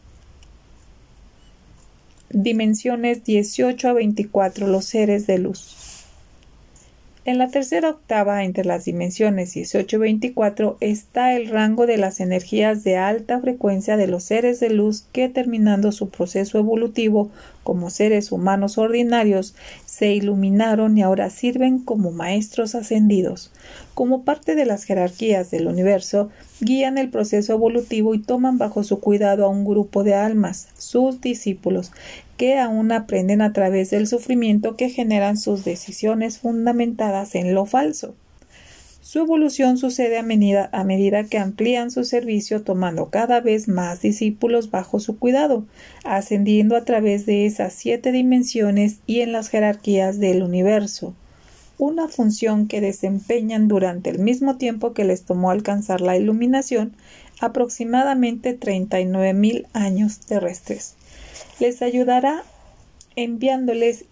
Dimensiones 2.35 3.23
18 3.23 3.89
a 3.89 3.93
24 3.93 4.65
los 4.65 4.85
seres 4.85 5.27
de 5.27 5.37
luz. 5.37 6.07
En 7.25 7.37
la 7.37 7.49
tercera 7.49 7.91
octava 7.91 8.43
entre 8.43 8.65
las 8.65 8.85
dimensiones 8.85 9.53
18 9.53 9.97
y 9.97 9.99
24 9.99 10.77
está 10.79 11.35
el 11.35 11.47
rango 11.47 11.85
de 11.85 11.97
las 11.97 12.19
energías 12.19 12.83
de 12.83 12.97
alta 12.97 13.39
frecuencia 13.39 13.97
de 13.97 14.07
los 14.07 14.23
seres 14.23 14.59
de 14.59 14.71
luz 14.71 15.05
que 15.11 15.29
terminando 15.29 15.91
su 15.91 16.09
proceso 16.09 16.57
evolutivo 16.57 17.29
como 17.63 17.89
seres 17.89 18.31
humanos 18.31 18.77
ordinarios 18.77 19.55
se 19.85 20.13
iluminaron 20.13 20.97
y 20.97 21.01
ahora 21.01 21.29
sirven 21.29 21.79
como 21.79 22.11
maestros 22.11 22.75
ascendidos. 22.75 23.51
Como 23.93 24.23
parte 24.23 24.55
de 24.55 24.65
las 24.65 24.83
jerarquías 24.83 25.51
del 25.51 25.67
universo, 25.67 26.29
guían 26.59 26.97
el 26.97 27.09
proceso 27.09 27.53
evolutivo 27.53 28.15
y 28.15 28.19
toman 28.19 28.57
bajo 28.57 28.83
su 28.83 28.99
cuidado 28.99 29.45
a 29.45 29.49
un 29.49 29.65
grupo 29.65 30.03
de 30.03 30.13
almas, 30.13 30.67
sus 30.77 31.21
discípulos, 31.21 31.91
que 32.37 32.57
aún 32.59 32.91
aprenden 32.91 33.41
a 33.41 33.53
través 33.53 33.91
del 33.91 34.07
sufrimiento 34.07 34.75
que 34.75 34.89
generan 34.89 35.37
sus 35.37 35.63
decisiones 35.63 36.39
fundamentadas 36.39 37.35
en 37.35 37.53
lo 37.53 37.65
falso. 37.65 38.15
Su 39.03 39.19
evolución 39.19 39.77
sucede 39.77 40.17
a 40.17 40.23
medida, 40.23 41.23
que 41.25 41.37
amplían 41.37 41.91
su 41.91 42.05
servicio 42.05 42.63
tomando 42.63 43.09
cada 43.09 43.41
vez 43.41 43.67
más 43.67 44.01
discípulos 44.01 44.71
bajo 44.71 45.01
su 45.01 45.19
cuidado, 45.19 45.65
ascendiendo 46.05 46.77
a 46.77 46.85
través 46.85 47.25
de 47.25 47.45
esas 47.45 47.73
siete 47.73 48.13
dimensiones 48.13 48.99
y 49.05 49.19
en 49.19 49.33
las 49.33 49.49
jerarquías 49.49 50.21
del 50.21 50.41
universo, 50.41 51.13
una 51.77 52.07
función 52.07 52.69
que 52.69 52.79
desempeñan 52.79 53.67
durante 53.67 54.09
el 54.09 54.19
mismo 54.19 54.55
tiempo 54.55 54.93
que 54.93 55.03
les 55.03 55.23
tomó 55.23 55.51
alcanzar 55.51 55.99
la 55.99 56.15
iluminación, 56.15 56.93
aproximadamente 57.41 58.53
39 58.53 59.33
mil 59.33 59.67
años 59.73 60.21
terrestres. 60.21 60.95
Les 61.59 61.81
ayudará 61.81 62.45
enviándoles 63.17 64.05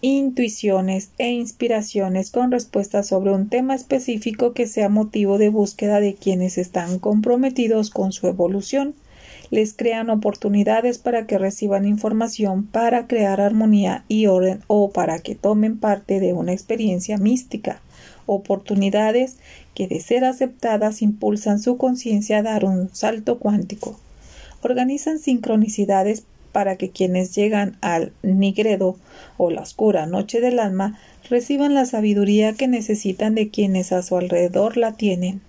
intuiciones 0.00 1.10
e 1.18 1.30
inspiraciones 1.32 2.30
con 2.30 2.52
respuestas 2.52 3.08
sobre 3.08 3.32
un 3.32 3.48
tema 3.48 3.74
específico 3.74 4.52
que 4.52 4.66
sea 4.66 4.88
motivo 4.88 5.38
de 5.38 5.48
búsqueda 5.48 5.98
de 5.98 6.14
quienes 6.14 6.56
están 6.56 6.98
comprometidos 6.98 7.90
con 7.90 8.12
su 8.12 8.28
evolución. 8.28 8.94
les 9.50 9.72
crean 9.72 10.10
oportunidades 10.10 10.98
para 10.98 11.26
que 11.26 11.38
reciban 11.38 11.86
información 11.86 12.66
para 12.66 13.06
crear 13.06 13.40
armonía 13.40 14.04
y 14.06 14.26
orden 14.26 14.60
o 14.66 14.90
para 14.90 15.20
que 15.20 15.34
tomen 15.34 15.78
parte 15.78 16.20
de 16.20 16.34
una 16.34 16.52
experiencia 16.52 17.16
mística, 17.16 17.80
oportunidades 18.26 19.38
que 19.74 19.88
de 19.88 20.00
ser 20.00 20.24
aceptadas 20.26 21.00
impulsan 21.00 21.60
su 21.60 21.78
conciencia 21.78 22.38
a 22.38 22.42
dar 22.42 22.66
un 22.66 22.94
salto 22.94 23.38
cuántico. 23.38 23.98
Organizan 24.60 25.18
sincronicidades 25.18 26.24
para 26.52 26.76
que 26.76 26.90
quienes 26.90 27.34
llegan 27.34 27.76
al 27.80 28.12
nigredo 28.22 28.96
o 29.36 29.50
la 29.50 29.62
oscura 29.62 30.06
noche 30.06 30.40
del 30.40 30.58
alma 30.58 30.98
reciban 31.28 31.74
la 31.74 31.84
sabiduría 31.84 32.54
que 32.54 32.68
necesitan 32.68 33.34
de 33.34 33.50
quienes 33.50 33.92
a 33.92 34.02
su 34.02 34.16
alrededor 34.16 34.76
la 34.76 34.92
tienen. 34.92 35.40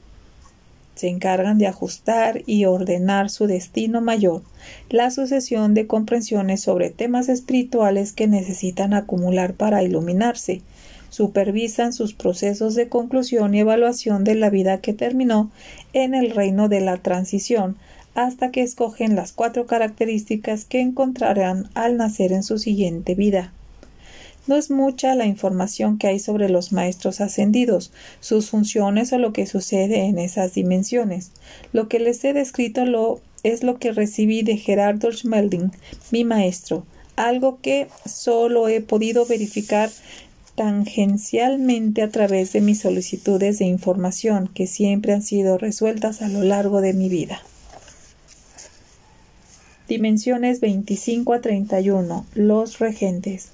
Se 0.96 1.08
encargan 1.08 1.58
de 1.58 1.68
ajustar 1.68 2.42
y 2.46 2.66
ordenar 2.66 3.30
su 3.30 3.48
destino 3.48 4.02
mayor, 4.02 4.42
la 4.90 5.12
sucesión 5.12 5.74
de 5.74 5.88
comprensiones 5.88 6.62
sobre 6.62 6.90
temas 6.90 7.30
espirituales 7.30 8.12
que 8.12 8.28
necesitan 8.28 8.94
acumular 8.94 9.54
para 9.54 9.82
iluminarse, 9.82 10.62
supervisan 11.10 11.94
sus 11.94 12.14
procesos 12.14 12.76
de 12.76 12.90
conclusión 12.90 13.56
y 13.56 13.60
evaluación 13.60 14.24
de 14.24 14.36
la 14.36 14.50
vida 14.50 14.82
que 14.82 14.94
terminó 14.94 15.52
en 15.94 16.14
el 16.14 16.32
reino 16.32 16.70
de 16.70 16.82
la 16.82 16.98
transición, 16.98 17.78
hasta 18.16 18.52
que 18.52 18.62
escogen 18.62 19.16
las 19.16 19.32
cuatro 19.32 19.66
características 19.66 20.66
que 20.66 20.82
encontrarán 20.82 21.70
al 21.74 21.98
nacer 21.98 22.32
en 22.32 22.44
su 22.44 22.58
siguiente 22.58 23.16
vida. 23.16 23.54
No 24.48 24.56
es 24.56 24.72
mucha 24.72 25.14
la 25.14 25.28
información 25.28 26.00
que 26.00 26.08
hay 26.08 26.18
sobre 26.18 26.50
los 26.50 26.72
maestros 26.72 27.22
ascendidos, 27.22 27.92
sus 28.20 28.50
funciones 28.50 29.14
o 29.14 29.20
lo 29.20 29.32
que 29.32 29.46
sucede 29.46 30.06
en 30.06 30.18
esas 30.18 30.56
dimensiones. 30.56 31.32
Lo 31.72 31.88
que 31.88 32.00
les 32.00 32.24
he 32.24 32.34
descrito 32.34 32.86
lo, 32.86 33.22
es 33.44 33.64
lo 33.64 33.78
que 33.78 33.92
recibí 33.92 34.42
de 34.42 34.58
Gerardo 34.58 35.12
Schmelding, 35.12 35.72
mi 36.10 36.24
maestro, 36.24 36.84
algo 37.16 37.60
que 37.62 37.90
solo 38.06 38.70
he 38.70 38.82
podido 38.82 39.26
verificar 39.26 39.92
tangencialmente 40.56 42.02
a 42.02 42.10
través 42.10 42.52
de 42.52 42.62
mis 42.62 42.80
solicitudes 42.80 43.60
de 43.60 43.66
información 43.66 44.50
que 44.54 44.68
siempre 44.68 45.14
han 45.14 45.22
sido 45.22 45.58
resueltas 45.58 46.22
a 46.22 46.28
lo 46.28 46.42
largo 46.44 46.82
de 46.82 46.94
mi 46.94 47.08
vida. 47.08 47.42
Dimensiones 49.90 50.60
25 50.60 51.34
a 51.34 51.42
31. 51.42 52.24
Los 52.36 52.78
regentes. 52.78 53.50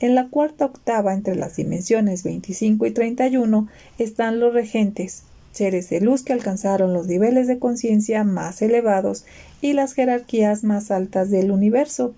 En 0.00 0.14
la 0.14 0.28
cuarta 0.28 0.64
octava 0.64 1.12
entre 1.12 1.36
las 1.36 1.56
dimensiones 1.56 2.22
25 2.22 2.86
y 2.86 2.90
31 2.90 3.68
están 3.98 4.40
los 4.40 4.54
regentes, 4.54 5.24
seres 5.52 5.90
de 5.90 6.00
luz 6.00 6.22
que 6.22 6.32
alcanzaron 6.32 6.94
los 6.94 7.06
niveles 7.06 7.48
de 7.48 7.58
conciencia 7.58 8.24
más 8.24 8.62
elevados 8.62 9.26
y 9.60 9.74
las 9.74 9.92
jerarquías 9.92 10.64
más 10.64 10.90
altas 10.90 11.28
del 11.30 11.50
universo. 11.50 12.14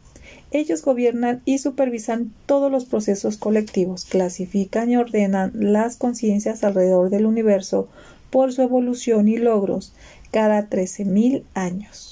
Ellos 0.52 0.82
gobiernan 0.82 1.42
y 1.44 1.58
supervisan 1.58 2.32
todos 2.46 2.70
los 2.70 2.84
procesos 2.84 3.36
colectivos, 3.36 4.04
clasifican 4.04 4.92
y 4.92 4.96
ordenan 4.96 5.50
las 5.54 5.96
conciencias 5.96 6.62
alrededor 6.62 7.10
del 7.10 7.26
universo 7.26 7.88
por 8.30 8.52
su 8.52 8.62
evolución 8.62 9.26
y 9.26 9.38
logros 9.38 9.92
cada 10.30 10.68
mil 11.04 11.42
años 11.54 12.09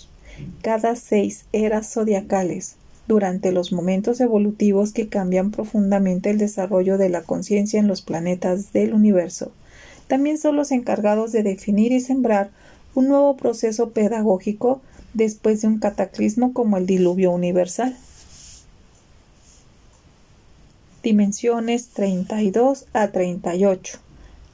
cada 0.63 0.97
seis 0.97 1.45
eras 1.53 1.93
zodiacales, 1.93 2.77
durante 3.07 3.53
los 3.53 3.73
momentos 3.73 4.21
evolutivos 4.21 4.93
que 4.93 5.09
cambian 5.09 5.51
profundamente 5.51 6.31
el 6.31 6.39
desarrollo 6.39 6.99
de 6.99 7.09
la 7.09 7.23
conciencia 7.23 7.81
en 7.81 7.89
los 7.89 8.03
planetas 8.03 8.73
del 8.73 8.93
universo. 8.93 9.51
También 10.09 10.39
son 10.39 10.57
los 10.57 10.73
encargados 10.73 11.33
de 11.33 11.43
definir 11.43 11.93
y 11.93 12.01
sembrar 12.01 12.51
un 12.95 13.09
nuevo 13.09 13.37
proceso 13.37 13.91
pedagógico 13.91 14.81
después 15.15 15.63
de 15.63 15.69
un 15.69 15.79
cataclismo 15.79 16.53
como 16.53 16.77
el 16.77 16.87
diluvio 16.87 17.31
universal. 17.31 17.97
Dimensiones 21.03 21.89
32 21.89 22.87
a 22.93 23.09
38. 23.09 23.99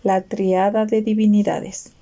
La 0.02 0.22
triada 0.22 0.86
de 0.86 1.02
divinidades. 1.02 1.93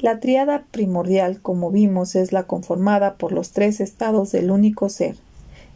La 0.00 0.18
triada 0.18 0.64
primordial, 0.70 1.42
como 1.42 1.70
vimos, 1.70 2.14
es 2.14 2.32
la 2.32 2.44
conformada 2.44 3.16
por 3.16 3.32
los 3.32 3.50
tres 3.50 3.80
estados 3.80 4.32
del 4.32 4.50
único 4.50 4.88
ser. 4.88 5.16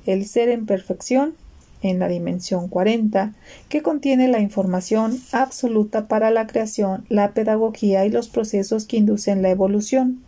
El 0.07 0.25
ser 0.25 0.49
en 0.49 0.65
perfección, 0.65 1.35
en 1.83 1.99
la 1.99 2.09
dimensión 2.09 2.69
40, 2.69 3.35
que 3.69 3.83
contiene 3.83 4.29
la 4.29 4.41
información 4.41 5.21
absoluta 5.33 6.09
para 6.09 6.31
la 6.31 6.47
creación, 6.47 7.05
la 7.11 7.33
pedagogía 7.35 8.07
y 8.07 8.11
los 8.11 8.29
procesos 8.29 8.87
que 8.87 8.97
inducen 8.97 9.43
la 9.43 9.51
evolución. 9.51 10.23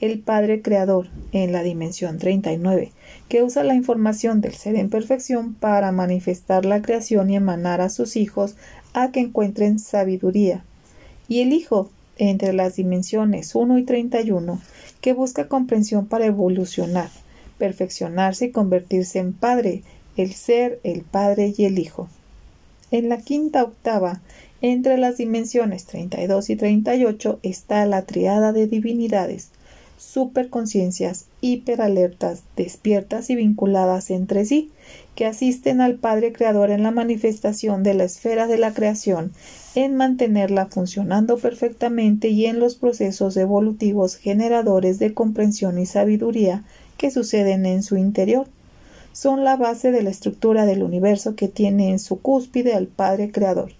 El 0.00 0.20
Padre 0.20 0.62
Creador, 0.62 1.08
en 1.32 1.50
la 1.50 1.64
dimensión 1.64 2.18
39, 2.18 2.92
que 3.28 3.42
usa 3.42 3.64
la 3.64 3.74
información 3.74 4.40
del 4.40 4.54
ser 4.54 4.76
en 4.76 4.90
perfección 4.90 5.54
para 5.54 5.90
manifestar 5.90 6.64
la 6.64 6.82
creación 6.82 7.30
y 7.30 7.36
emanar 7.36 7.80
a 7.80 7.90
sus 7.90 8.14
hijos 8.14 8.54
a 8.92 9.10
que 9.10 9.18
encuentren 9.18 9.80
sabiduría. 9.80 10.62
Y 11.26 11.40
el 11.40 11.52
Hijo, 11.52 11.90
entre 12.18 12.52
las 12.52 12.76
dimensiones 12.76 13.54
1 13.54 13.78
y 13.78 13.84
31 13.84 14.60
que 15.00 15.12
busca 15.12 15.48
comprensión 15.48 16.06
para 16.06 16.26
evolucionar, 16.26 17.10
perfeccionarse 17.58 18.46
y 18.46 18.50
convertirse 18.50 19.18
en 19.18 19.32
Padre, 19.32 19.82
el 20.16 20.32
Ser, 20.34 20.80
el 20.84 21.02
Padre 21.02 21.54
y 21.56 21.64
el 21.64 21.78
Hijo. 21.78 22.08
En 22.90 23.08
la 23.08 23.18
quinta 23.18 23.62
octava, 23.62 24.20
entre 24.62 24.98
las 24.98 25.16
dimensiones 25.16 25.86
32 25.86 26.50
y 26.50 26.56
38 26.56 27.38
está 27.42 27.86
la 27.86 28.02
triada 28.02 28.52
de 28.52 28.66
divinidades, 28.66 29.50
superconciencias 29.96 31.26
hiperalertas, 31.40 32.42
despiertas 32.56 33.30
y 33.30 33.36
vinculadas 33.36 34.10
entre 34.10 34.44
sí, 34.44 34.70
que 35.14 35.26
asisten 35.26 35.80
al 35.80 35.96
Padre 35.96 36.32
Creador 36.32 36.70
en 36.70 36.82
la 36.82 36.90
manifestación 36.90 37.82
de 37.82 37.94
la 37.94 38.04
esfera 38.04 38.46
de 38.46 38.58
la 38.58 38.74
creación 38.74 39.32
en 39.74 39.96
mantenerla 39.96 40.66
funcionando 40.66 41.38
perfectamente 41.38 42.28
y 42.28 42.46
en 42.46 42.58
los 42.58 42.74
procesos 42.74 43.36
evolutivos 43.36 44.16
generadores 44.16 44.98
de 44.98 45.14
comprensión 45.14 45.78
y 45.78 45.86
sabiduría 45.86 46.64
que 46.96 47.10
suceden 47.10 47.66
en 47.66 47.82
su 47.82 47.96
interior. 47.96 48.46
Son 49.12 49.44
la 49.44 49.56
base 49.56 49.90
de 49.92 50.02
la 50.02 50.10
estructura 50.10 50.66
del 50.66 50.82
universo 50.82 51.34
que 51.34 51.48
tiene 51.48 51.90
en 51.90 51.98
su 51.98 52.20
cúspide 52.20 52.74
al 52.74 52.86
Padre 52.86 53.30
Creador. 53.30 53.72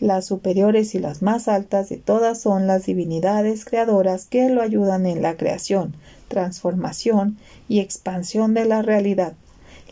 Las 0.00 0.26
superiores 0.26 0.94
y 0.94 0.98
las 0.98 1.22
más 1.22 1.46
altas 1.46 1.88
de 1.88 1.96
todas 1.96 2.40
son 2.40 2.66
las 2.66 2.86
divinidades 2.86 3.64
creadoras 3.64 4.26
que 4.26 4.48
lo 4.48 4.60
ayudan 4.60 5.06
en 5.06 5.22
la 5.22 5.36
creación, 5.36 5.94
transformación 6.28 7.38
y 7.68 7.80
expansión 7.80 8.54
de 8.54 8.64
la 8.64 8.82
realidad. 8.82 9.34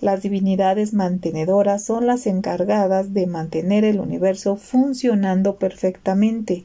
Las 0.03 0.21
divinidades 0.23 0.95
mantenedoras 0.95 1.85
son 1.85 2.09
las 2.09 2.27
encargadas 2.27 3.15
de 3.15 3.29
mantener 3.29 3.85
el 3.85 4.01
universo 4.01 4.57
funcionando 4.57 5.59
perfectamente 5.59 6.65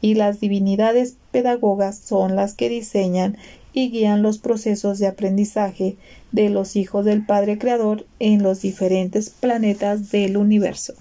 y 0.00 0.14
las 0.14 0.38
divinidades 0.38 1.16
pedagogas 1.32 1.98
son 1.98 2.36
las 2.36 2.54
que 2.54 2.68
diseñan 2.68 3.38
y 3.72 3.90
guían 3.90 4.22
los 4.22 4.38
procesos 4.38 5.00
de 5.00 5.08
aprendizaje 5.08 5.96
de 6.30 6.48
los 6.48 6.76
hijos 6.76 7.04
del 7.04 7.26
Padre 7.26 7.58
Creador 7.58 8.06
en 8.20 8.44
los 8.44 8.62
diferentes 8.62 9.30
planetas 9.30 10.12
del 10.12 10.36
universo. 10.36 10.94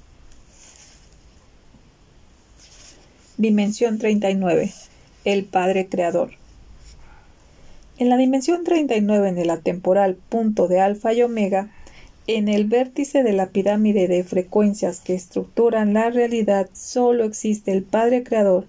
Dimensión 3.37 3.99
39. 3.99 4.73
El 5.23 5.45
Padre 5.45 5.87
Creador. 5.87 6.31
En 7.97 8.09
la 8.09 8.17
dimensión 8.17 8.65
39 8.65 9.29
en 9.29 9.37
el 9.37 9.49
atemporal 9.49 10.15
punto 10.15 10.67
de 10.67 10.81
alfa 10.81 11.13
y 11.13 11.21
omega, 11.21 11.69
en 12.27 12.49
el 12.49 12.65
vértice 12.65 13.23
de 13.23 13.31
la 13.31 13.51
pirámide 13.51 14.09
de 14.09 14.23
frecuencias 14.25 14.99
que 14.99 15.13
estructuran 15.13 15.93
la 15.93 16.09
realidad 16.09 16.69
solo 16.73 17.23
existe 17.23 17.71
el 17.71 17.83
Padre 17.83 18.23
Creador 18.23 18.65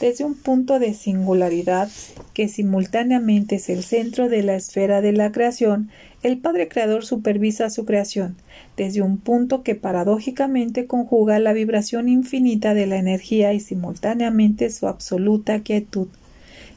desde 0.00 0.24
un 0.24 0.34
punto 0.34 0.78
de 0.78 0.94
singularidad 0.94 1.88
que 2.34 2.46
simultáneamente 2.46 3.56
es 3.56 3.68
el 3.68 3.82
centro 3.82 4.28
de 4.28 4.44
la 4.44 4.54
esfera 4.54 5.00
de 5.00 5.12
la 5.12 5.32
creación, 5.32 5.90
el 6.22 6.38
Padre 6.38 6.68
Creador 6.68 7.04
supervisa 7.04 7.70
su 7.70 7.84
creación 7.84 8.36
desde 8.76 9.02
un 9.02 9.18
punto 9.18 9.64
que 9.64 9.74
paradójicamente 9.74 10.86
conjuga 10.86 11.40
la 11.40 11.52
vibración 11.52 12.08
infinita 12.08 12.74
de 12.74 12.86
la 12.86 12.98
energía 12.98 13.52
y 13.54 13.60
simultáneamente 13.60 14.70
su 14.70 14.86
absoluta 14.86 15.60
quietud 15.60 16.08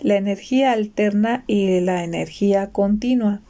la 0.02 0.18
energía 0.18 0.72
alterna 0.72 1.44
y 1.48 1.80
la 1.80 2.04
energía 2.04 2.68
continua. 2.72 3.42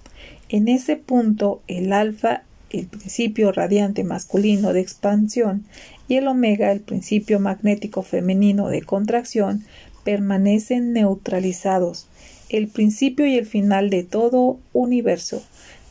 En 0.50 0.68
ese 0.68 0.98
punto, 0.98 1.62
el 1.68 1.94
alfa, 1.94 2.44
el 2.70 2.88
principio 2.88 3.52
radiante 3.52 4.04
masculino 4.04 4.74
de 4.74 4.82
expansión, 4.82 5.66
y 6.08 6.16
el 6.16 6.28
omega, 6.28 6.72
el 6.72 6.82
principio 6.82 7.40
magnético 7.40 8.02
femenino 8.02 8.68
de 8.68 8.82
contracción, 8.82 9.64
permanecen 10.04 10.92
neutralizados, 10.94 12.08
el 12.50 12.68
principio 12.68 13.26
y 13.26 13.38
el 13.38 13.46
final 13.46 13.90
de 13.90 14.04
todo 14.04 14.60
universo. 14.74 15.42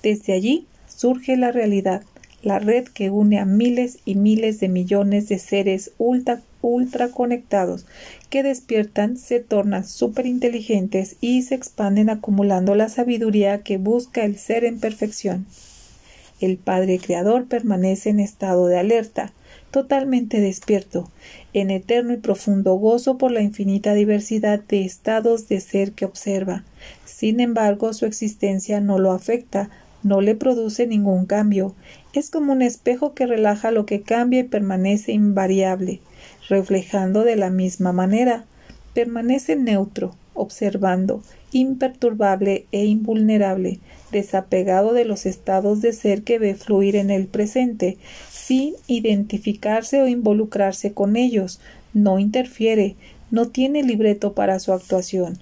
Desde 0.03 0.35
allí 0.35 0.67
surge 0.89 1.39
la 1.39 1.53
realidad, 1.53 2.03
la 2.43 2.59
red 2.59 2.85
que 2.85 3.11
une 3.11 3.39
a 3.39 3.47
miles 3.47 3.99
y 4.05 4.15
miles 4.15 4.61
de 4.61 4.69
millones 4.69 5.29
de 5.29 5.39
seres 5.39 5.93
ultra, 5.97 6.43
ultra 6.63 7.09
conectados 7.09 7.87
que 8.29 8.43
despiertan, 8.43 9.17
se 9.17 9.41
tornan 9.41 9.87
superinteligentes 9.87 11.17
y 11.21 11.43
se 11.43 11.55
expanden 11.55 12.11
acumulando 12.11 12.75
la 12.75 12.89
sabiduría 12.89 13.63
que 13.63 13.79
busca 13.79 14.25
el 14.25 14.39
ser 14.39 14.65
en 14.65 14.79
perfección. 14.79 15.47
El 16.41 16.57
Padre 16.57 16.99
Creador 16.99 17.47
permanece 17.47 18.09
en 18.09 18.21
estado 18.21 18.67
de 18.67 18.79
alerta, 18.79 19.33
totalmente 19.71 20.41
despierto, 20.41 21.11
en 21.53 21.71
eterno 21.71 22.15
y 22.15 22.17
profundo 22.17 22.75
gozo 22.75 23.19
por 23.19 23.31
la 23.31 23.43
infinita 23.43 23.95
diversidad 23.95 24.61
de 24.61 24.85
estados 24.85 25.49
de 25.49 25.61
ser 25.61 25.93
que 25.93 26.07
observa. 26.07 26.65
Sin 27.05 27.41
embargo, 27.41 27.93
su 27.93 28.07
existencia 28.07 28.81
no 28.81 28.99
lo 28.99 29.13
afecta, 29.13 29.69
no 30.03 30.23
le 30.23 30.35
produce 30.35 30.87
ningún 30.87 31.27
cambio. 31.27 31.75
Es 32.15 32.31
como 32.31 32.53
un 32.53 32.63
espejo 32.63 33.15
que 33.15 33.27
relaja 33.27 33.71
lo 33.71 33.85
que 33.85 34.01
cambia 34.01 34.41
y 34.41 34.45
permanece 34.45 35.13
invariable, 35.13 36.01
reflejando 36.51 37.25
de 37.25 37.37
la 37.37 37.49
misma 37.49 37.93
manera. 37.93 38.45
Permanece 38.93 39.57
neutro, 39.57 40.15
observando, 40.35 41.23
imperturbable 41.53 42.67
e 42.73 42.85
invulnerable, 42.85 43.79
desapegado 44.13 44.93
de 44.93 45.05
los 45.05 45.25
estados 45.25 45.81
de 45.81 45.93
ser 45.93 46.23
que 46.23 46.39
ve 46.39 46.55
fluir 46.55 46.97
en 46.97 47.11
el 47.11 47.27
presente, 47.27 47.97
sin 48.31 48.75
identificarse 48.87 50.03
o 50.03 50.09
involucrarse 50.09 50.93
con 50.93 51.17
ellos, 51.17 51.61
no 51.95 52.19
interfiere, 52.19 52.97
no 53.31 53.49
tiene 53.49 53.83
libreto 53.83 54.35
para 54.35 54.59
su 54.59 54.73
actuación. 54.73 55.39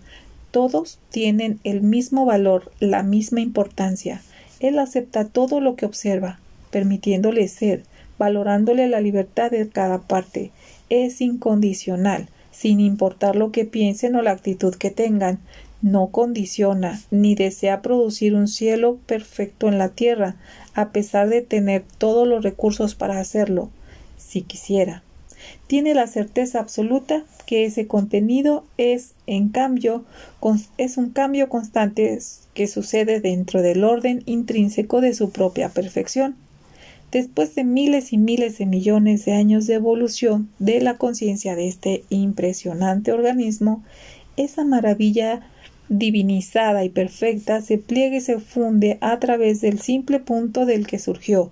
Todos 0.51 0.99
tienen 1.11 1.59
el 1.65 1.83
mismo 1.83 2.25
valor, 2.25 2.71
la 2.81 3.03
misma 3.03 3.41
importancia. 3.41 4.23
Él 4.61 4.79
acepta 4.79 5.27
todo 5.27 5.61
lo 5.61 5.75
que 5.77 5.87
observa, 5.87 6.39
permitiéndole 6.71 7.49
ser, 7.49 7.85
valorándole 8.19 8.89
la 8.89 9.01
libertad 9.01 9.51
de 9.51 9.69
cada 9.69 10.01
parte. 10.03 10.51
Es 10.91 11.21
incondicional, 11.21 12.29
sin 12.51 12.81
importar 12.81 13.37
lo 13.37 13.53
que 13.53 13.65
piensen 13.65 14.17
o 14.17 14.23
la 14.23 14.33
actitud 14.33 14.75
que 14.75 14.91
tengan, 14.91 15.39
no 15.81 16.09
condiciona 16.09 17.01
ni 17.11 17.35
desea 17.35 17.83
producir 17.83 18.35
un 18.35 18.49
cielo 18.49 18.99
perfecto 19.07 19.69
en 19.69 19.79
la 19.79 19.91
tierra, 19.91 20.37
a 20.75 20.91
pesar 20.91 21.29
de 21.29 21.43
tener 21.43 21.85
todos 21.99 22.27
los 22.27 22.43
recursos 22.43 22.95
para 22.95 23.21
hacerlo, 23.21 23.71
si 24.17 24.43
quisiera. 24.43 25.03
Tiene 25.69 25.95
la 25.95 26.07
certeza 26.07 26.59
absoluta 26.59 27.25
que 27.47 27.65
ese 27.65 27.87
contenido 27.87 28.65
es, 28.77 29.13
en 29.27 29.51
cambio, 29.51 30.05
es 30.79 30.97
un 30.97 31.11
cambio 31.11 31.49
constante 31.49 32.19
que 32.55 32.67
sucede 32.67 33.21
dentro 33.21 33.63
del 33.63 33.85
orden 33.85 34.23
intrínseco 34.27 35.01
de 35.01 35.15
su 35.15 35.31
propia 35.31 35.69
perfección. 35.69 36.37
Después 37.11 37.55
de 37.55 37.65
miles 37.65 38.13
y 38.13 38.19
miles 38.19 38.59
de 38.59 38.67
millones 38.67 39.25
de 39.25 39.33
años 39.33 39.67
de 39.67 39.75
evolución 39.75 40.51
de 40.59 40.81
la 40.83 40.99
conciencia 40.99 41.57
de 41.57 41.67
este 41.67 42.05
impresionante 42.11 43.13
organismo, 43.13 43.83
esa 44.37 44.65
maravilla 44.65 45.41
divinizada 45.89 46.85
y 46.85 46.91
perfecta 46.91 47.63
se 47.63 47.79
pliega 47.79 48.17
y 48.17 48.21
se 48.21 48.39
funde 48.41 48.99
a 49.01 49.19
través 49.21 49.63
del 49.63 49.81
simple 49.81 50.21
punto 50.21 50.67
del 50.67 50.87
que 50.87 50.99
surgió, 50.99 51.51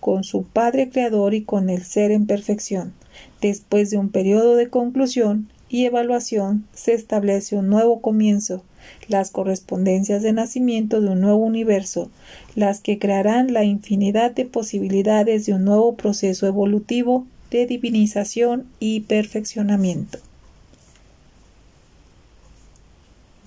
con 0.00 0.24
su 0.24 0.44
Padre 0.44 0.88
Creador 0.88 1.34
y 1.34 1.42
con 1.42 1.68
el 1.68 1.84
ser 1.84 2.10
en 2.10 2.26
perfección. 2.26 2.94
Después 3.42 3.90
de 3.90 3.98
un 3.98 4.08
periodo 4.08 4.56
de 4.56 4.70
conclusión 4.70 5.50
y 5.68 5.84
evaluación 5.84 6.66
se 6.72 6.94
establece 6.94 7.56
un 7.56 7.68
nuevo 7.68 8.00
comienzo, 8.00 8.64
las 9.08 9.30
correspondencias 9.30 10.22
de 10.22 10.32
nacimiento 10.32 11.00
de 11.00 11.08
un 11.10 11.20
nuevo 11.20 11.44
universo, 11.44 12.10
las 12.54 12.80
que 12.80 12.98
crearán 12.98 13.52
la 13.52 13.64
infinidad 13.64 14.30
de 14.30 14.44
posibilidades 14.44 15.46
de 15.46 15.54
un 15.54 15.64
nuevo 15.64 15.96
proceso 15.96 16.46
evolutivo 16.46 17.26
de 17.50 17.66
divinización 17.66 18.66
y 18.80 19.00
perfeccionamiento. 19.00 20.18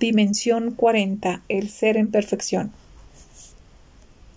Dimensión 0.00 0.72
40. 0.72 1.42
El 1.48 1.68
ser 1.68 1.96
en 1.96 2.08
perfección. 2.10 2.72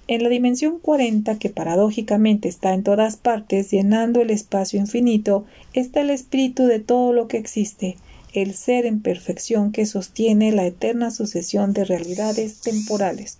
En 0.08 0.22
la 0.22 0.30
dimensión 0.30 0.78
40, 0.78 1.39
que 1.39 1.50
paradójicamente 1.50 2.48
está 2.48 2.76
en 2.76 2.84
todas 2.84 3.18
partes, 3.18 3.72
llenando 3.72 4.22
el 4.22 4.30
espacio 4.30 4.80
infinito, 4.80 5.46
está 5.74 6.02
el 6.02 6.12
espíritu 6.12 6.68
de 6.68 6.80
todo 6.80 7.12
lo 7.12 7.28
que 7.28 7.38
existe, 7.38 7.98
el 8.36 8.54
ser 8.54 8.86
en 8.86 9.02
perfección 9.02 9.71
que 9.71 9.86
sostiene 9.86 10.52
la 10.52 10.65
eterna 10.65 11.10
sucesión 11.10 11.71
de 11.71 11.86
realidades 11.86 12.60
temporales. 12.60 13.38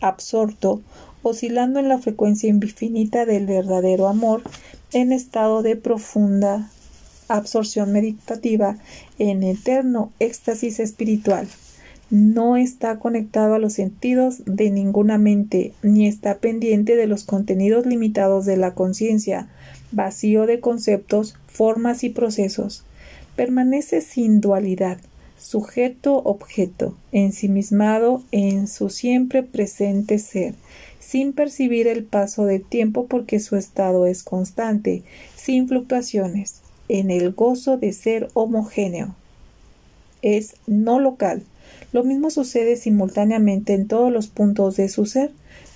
Absorto, 0.00 0.80
oscilando 1.22 1.80
en 1.80 1.88
la 1.88 1.98
frecuencia 1.98 2.48
infinita 2.48 3.26
del 3.26 3.46
verdadero 3.46 4.06
amor, 4.06 4.42
en 4.92 5.12
estado 5.12 5.62
de 5.62 5.74
profunda 5.74 6.70
absorción 7.26 7.92
meditativa 7.92 8.78
en 9.18 9.42
eterno 9.42 10.12
éxtasis 10.20 10.78
espiritual. 10.78 11.48
No 12.10 12.56
está 12.56 13.00
conectado 13.00 13.54
a 13.54 13.58
los 13.58 13.74
sentidos 13.74 14.42
de 14.46 14.70
ninguna 14.70 15.18
mente, 15.18 15.74
ni 15.82 16.06
está 16.06 16.38
pendiente 16.38 16.96
de 16.96 17.06
los 17.06 17.24
contenidos 17.24 17.86
limitados 17.86 18.46
de 18.46 18.56
la 18.56 18.72
conciencia, 18.72 19.48
vacío 19.90 20.46
de 20.46 20.60
conceptos, 20.60 21.34
formas 21.48 22.04
y 22.04 22.08
procesos. 22.08 22.84
Permanece 23.38 24.00
sin 24.00 24.40
dualidad, 24.40 24.98
sujeto-objeto, 25.38 26.96
ensimismado 27.12 28.24
en 28.32 28.66
su 28.66 28.90
siempre 28.90 29.44
presente 29.44 30.18
ser, 30.18 30.56
sin 30.98 31.32
percibir 31.32 31.86
el 31.86 32.02
paso 32.02 32.46
del 32.46 32.64
tiempo 32.64 33.06
porque 33.06 33.38
su 33.38 33.54
estado 33.54 34.06
es 34.06 34.24
constante, 34.24 35.04
sin 35.36 35.68
fluctuaciones 35.68 36.62
en 36.88 37.12
el 37.12 37.30
gozo 37.30 37.76
de 37.76 37.92
ser 37.92 38.28
homogéneo. 38.34 39.14
Es 40.20 40.56
no 40.66 40.98
local. 40.98 41.44
Lo 41.92 42.02
mismo 42.02 42.30
sucede 42.30 42.74
simultáneamente 42.74 43.72
en 43.72 43.86
todos 43.86 44.10
los 44.10 44.26
puntos 44.26 44.74
de 44.74 44.88
su 44.88 45.06
ser. 45.06 45.30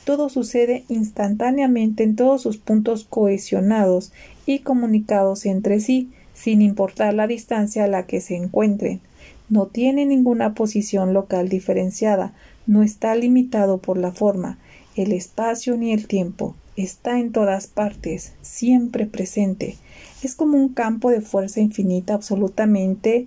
Todo 0.04 0.30
sucede 0.30 0.82
instantáneamente 0.88 2.02
en 2.02 2.16
todos 2.16 2.42
sus 2.42 2.56
puntos 2.56 3.06
cohesionados 3.08 4.10
y 4.46 4.58
comunicados 4.58 5.46
entre 5.46 5.78
sí, 5.78 6.10
sin 6.34 6.62
importar 6.62 7.14
la 7.14 7.26
distancia 7.26 7.84
a 7.84 7.88
la 7.88 8.06
que 8.06 8.20
se 8.20 8.36
encuentren. 8.36 9.00
No 9.48 9.66
tiene 9.66 10.06
ninguna 10.06 10.54
posición 10.54 11.12
local 11.12 11.48
diferenciada, 11.48 12.32
no 12.66 12.82
está 12.82 13.14
limitado 13.14 13.78
por 13.78 13.98
la 13.98 14.12
forma, 14.12 14.58
el 14.96 15.12
espacio 15.12 15.76
ni 15.76 15.92
el 15.92 16.06
tiempo. 16.06 16.54
Está 16.76 17.18
en 17.18 17.32
todas 17.32 17.66
partes, 17.66 18.32
siempre 18.40 19.06
presente 19.06 19.76
es 20.22 20.34
como 20.34 20.56
un 20.56 20.68
campo 20.68 21.10
de 21.10 21.20
fuerza 21.20 21.60
infinita 21.60 22.14
absolutamente 22.14 23.26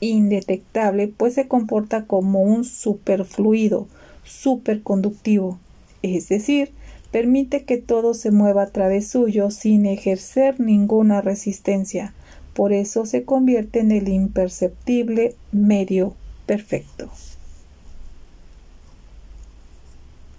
indetectable, 0.00 1.08
pues 1.08 1.34
se 1.34 1.48
comporta 1.48 2.06
como 2.06 2.42
un 2.42 2.64
superfluido, 2.64 3.88
superconductivo, 4.24 5.58
es 6.02 6.28
decir, 6.28 6.72
permite 7.10 7.64
que 7.64 7.76
todo 7.76 8.14
se 8.14 8.30
mueva 8.30 8.62
a 8.62 8.70
través 8.70 9.08
suyo 9.08 9.50
sin 9.50 9.86
ejercer 9.86 10.58
ninguna 10.60 11.20
resistencia. 11.20 12.14
Por 12.54 12.72
eso 12.72 13.06
se 13.06 13.24
convierte 13.24 13.80
en 13.80 13.92
el 13.92 14.08
imperceptible 14.08 15.34
medio 15.52 16.14
perfecto. 16.46 17.10